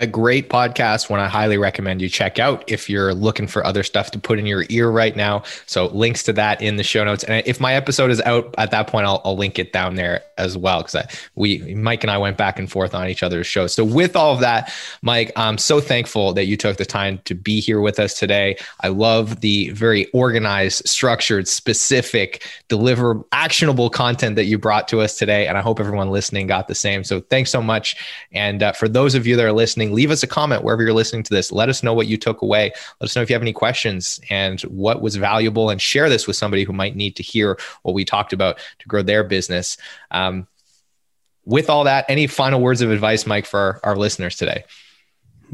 A 0.00 0.06
great 0.06 0.48
podcast 0.48 1.10
one 1.10 1.20
I 1.20 1.28
highly 1.28 1.58
recommend 1.58 2.00
you 2.00 2.08
check 2.08 2.38
out 2.38 2.64
if 2.70 2.88
you're 2.88 3.14
looking 3.14 3.46
for 3.46 3.66
other 3.66 3.82
stuff 3.82 4.10
to 4.12 4.18
put 4.18 4.38
in 4.38 4.46
your 4.46 4.64
ear 4.68 4.90
right 4.90 5.16
now. 5.16 5.42
So 5.66 5.86
links 5.86 6.22
to 6.24 6.32
that 6.34 6.62
in 6.62 6.76
the 6.76 6.84
show 6.84 7.04
notes. 7.04 7.24
And 7.24 7.44
if 7.46 7.60
my 7.60 7.74
episode 7.74 8.10
is 8.10 8.20
out 8.22 8.54
at 8.58 8.70
that 8.70 8.86
point, 8.86 9.06
I'll, 9.06 9.20
I'll 9.24 9.36
link 9.36 9.58
it 9.58 9.72
down 9.72 9.96
there 9.96 10.22
as 10.36 10.56
well. 10.56 10.82
Cause 10.82 10.96
we, 11.34 11.74
Mike 11.74 12.04
and 12.04 12.10
I 12.10 12.18
went 12.18 12.36
back 12.36 12.58
and 12.58 12.70
forth 12.70 12.94
on 12.94 13.08
each 13.08 13.22
other's 13.22 13.46
shows. 13.46 13.74
So 13.74 13.84
with 13.84 14.14
all 14.14 14.32
of 14.32 14.40
that, 14.40 14.72
Mike, 15.02 15.32
I'm 15.36 15.58
so 15.58 15.80
thankful 15.80 16.32
that 16.34 16.46
you 16.46 16.56
took 16.56 16.76
the 16.76 16.86
time 16.86 17.20
to 17.24 17.34
be 17.34 17.60
here 17.60 17.80
with 17.80 17.98
us 17.98 18.18
today. 18.18 18.56
I 18.82 18.88
love 18.88 19.40
the 19.40 19.70
very 19.70 20.06
organized, 20.12 20.88
structured, 20.88 21.48
specific, 21.48 22.46
deliver 22.68 23.24
actionable 23.32 23.90
content 23.90 24.36
that 24.36 24.44
you 24.44 24.58
brought 24.58 24.86
to 24.88 25.00
us 25.00 25.16
today. 25.16 25.46
And 25.46 25.58
I 25.58 25.60
hope 25.60 25.80
everyone 25.80 26.10
listening 26.10 26.46
got 26.46 26.68
the 26.68 26.74
same. 26.74 27.02
So 27.02 27.20
thanks 27.20 27.50
so 27.50 27.60
much. 27.60 27.96
And 28.32 28.62
uh, 28.62 28.72
for 28.72 28.88
those 28.88 29.14
of 29.14 29.26
you 29.26 29.34
that 29.36 29.44
are 29.44 29.52
listening, 29.52 29.87
listening, 29.88 29.94
leave 29.94 30.10
us 30.10 30.22
a 30.22 30.26
comment 30.26 30.64
wherever 30.64 30.82
you're 30.82 30.92
listening 30.92 31.22
to 31.24 31.34
this. 31.34 31.52
Let 31.52 31.68
us 31.68 31.82
know 31.82 31.94
what 31.94 32.06
you 32.06 32.16
took 32.16 32.42
away. 32.42 32.72
Let 33.00 33.08
us 33.08 33.16
know 33.16 33.22
if 33.22 33.30
you 33.30 33.34
have 33.34 33.42
any 33.42 33.52
questions 33.52 34.20
and 34.30 34.60
what 34.62 35.02
was 35.02 35.16
valuable, 35.16 35.70
and 35.70 35.80
share 35.80 36.08
this 36.08 36.26
with 36.26 36.36
somebody 36.36 36.64
who 36.64 36.72
might 36.72 36.96
need 36.96 37.16
to 37.16 37.22
hear 37.22 37.58
what 37.82 37.94
we 37.94 38.04
talked 38.04 38.32
about 38.32 38.58
to 38.78 38.88
grow 38.88 39.02
their 39.02 39.24
business. 39.24 39.76
Um, 40.10 40.46
with 41.44 41.70
all 41.70 41.84
that, 41.84 42.04
any 42.08 42.26
final 42.26 42.60
words 42.60 42.82
of 42.82 42.90
advice, 42.90 43.26
Mike, 43.26 43.46
for 43.46 43.58
our, 43.58 43.80
our 43.82 43.96
listeners 43.96 44.36
today? 44.36 44.64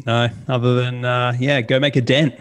No, 0.04 0.28
other 0.48 0.74
than, 0.74 1.04
uh, 1.04 1.34
yeah, 1.38 1.60
go 1.60 1.78
make 1.78 1.94
a 1.94 2.00
dent. 2.00 2.34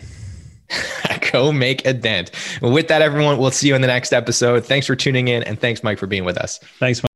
go 1.32 1.51
make 1.51 1.86
a 1.86 1.93
dent. 1.93 2.32
with 2.62 2.88
that, 2.88 3.03
everyone, 3.03 3.38
we'll 3.38 3.51
see 3.51 3.67
you 3.67 3.75
in 3.75 3.82
the 3.82 3.88
next 3.88 4.12
episode. 4.12 4.65
Thanks 4.65 4.88
for 4.88 4.95
tuning 4.95 5.27
in, 5.27 5.43
and 5.43 5.60
thanks, 5.60 5.84
Mike, 5.84 5.99
for 5.99 6.08
being 6.08 6.25
with 6.25 6.38
us. 6.38 6.60
Thanks, 6.79 7.03
Mike. 7.03 7.12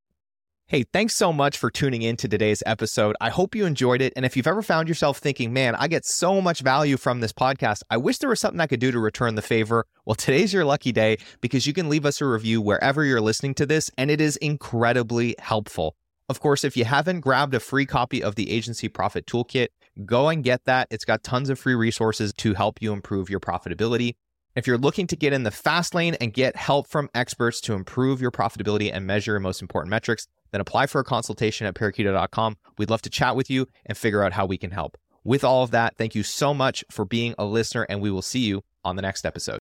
Hey, 0.69 0.83
thanks 0.83 1.15
so 1.15 1.31
much 1.31 1.57
for 1.57 1.71
tuning 1.71 2.01
in 2.01 2.17
to 2.17 2.27
today's 2.27 2.61
episode. 2.65 3.15
I 3.21 3.29
hope 3.29 3.55
you 3.55 3.65
enjoyed 3.65 4.01
it. 4.01 4.11
And 4.17 4.25
if 4.25 4.35
you've 4.35 4.47
ever 4.47 4.61
found 4.61 4.89
yourself 4.89 5.17
thinking, 5.17 5.53
man, 5.53 5.75
I 5.75 5.87
get 5.87 6.05
so 6.05 6.41
much 6.41 6.59
value 6.59 6.97
from 6.97 7.21
this 7.21 7.31
podcast, 7.31 7.83
I 7.89 7.95
wish 7.95 8.17
there 8.17 8.27
was 8.27 8.41
something 8.41 8.59
I 8.59 8.67
could 8.67 8.81
do 8.81 8.91
to 8.91 8.99
return 8.99 9.35
the 9.35 9.41
favor. 9.41 9.85
Well, 10.03 10.15
today's 10.15 10.51
your 10.51 10.65
lucky 10.65 10.91
day 10.91 11.19
because 11.39 11.67
you 11.67 11.71
can 11.71 11.87
leave 11.87 12.05
us 12.05 12.19
a 12.19 12.25
review 12.25 12.61
wherever 12.61 13.05
you're 13.05 13.21
listening 13.21 13.53
to 13.53 13.65
this, 13.65 13.89
and 13.97 14.11
it 14.11 14.19
is 14.19 14.35
incredibly 14.35 15.37
helpful. 15.39 15.95
Of 16.27 16.41
course, 16.41 16.65
if 16.65 16.75
you 16.75 16.83
haven't 16.83 17.21
grabbed 17.21 17.53
a 17.53 17.61
free 17.61 17.85
copy 17.85 18.21
of 18.21 18.35
the 18.35 18.51
Agency 18.51 18.89
Profit 18.89 19.25
Toolkit, 19.25 19.69
go 20.05 20.27
and 20.27 20.43
get 20.43 20.65
that. 20.65 20.89
It's 20.91 21.05
got 21.05 21.23
tons 21.23 21.49
of 21.49 21.57
free 21.57 21.75
resources 21.75 22.33
to 22.39 22.55
help 22.55 22.81
you 22.81 22.91
improve 22.91 23.29
your 23.29 23.39
profitability. 23.39 24.15
If 24.57 24.65
you're 24.65 24.79
looking 24.79 25.05
to 25.07 25.15
get 25.15 25.33
in 25.33 25.43
the 25.43 25.51
fast 25.51 25.93
lane 25.93 26.15
and 26.19 26.33
get 26.33 26.55
help 26.55 26.87
from 26.87 27.09
experts 27.13 27.61
to 27.61 27.73
improve 27.73 28.19
your 28.19 28.31
profitability 28.31 28.91
and 28.91 29.05
measure 29.05 29.33
your 29.33 29.39
most 29.39 29.61
important 29.61 29.91
metrics, 29.91 30.27
then 30.51 30.61
apply 30.61 30.87
for 30.87 30.99
a 30.99 31.03
consultation 31.03 31.67
at 31.67 31.75
parakeeto.com. 31.75 32.57
We'd 32.77 32.89
love 32.89 33.01
to 33.03 33.09
chat 33.09 33.35
with 33.35 33.49
you 33.49 33.67
and 33.85 33.97
figure 33.97 34.23
out 34.23 34.33
how 34.33 34.45
we 34.45 34.57
can 34.57 34.71
help. 34.71 34.97
With 35.23 35.43
all 35.43 35.63
of 35.63 35.71
that, 35.71 35.97
thank 35.97 36.15
you 36.15 36.23
so 36.23 36.53
much 36.53 36.85
for 36.89 37.03
being 37.03 37.35
a 37.37 37.45
listener, 37.45 37.85
and 37.89 38.01
we 38.01 38.11
will 38.11 38.21
see 38.21 38.39
you 38.39 38.63
on 38.85 38.95
the 38.95 39.01
next 39.01 39.25
episode. 39.25 39.59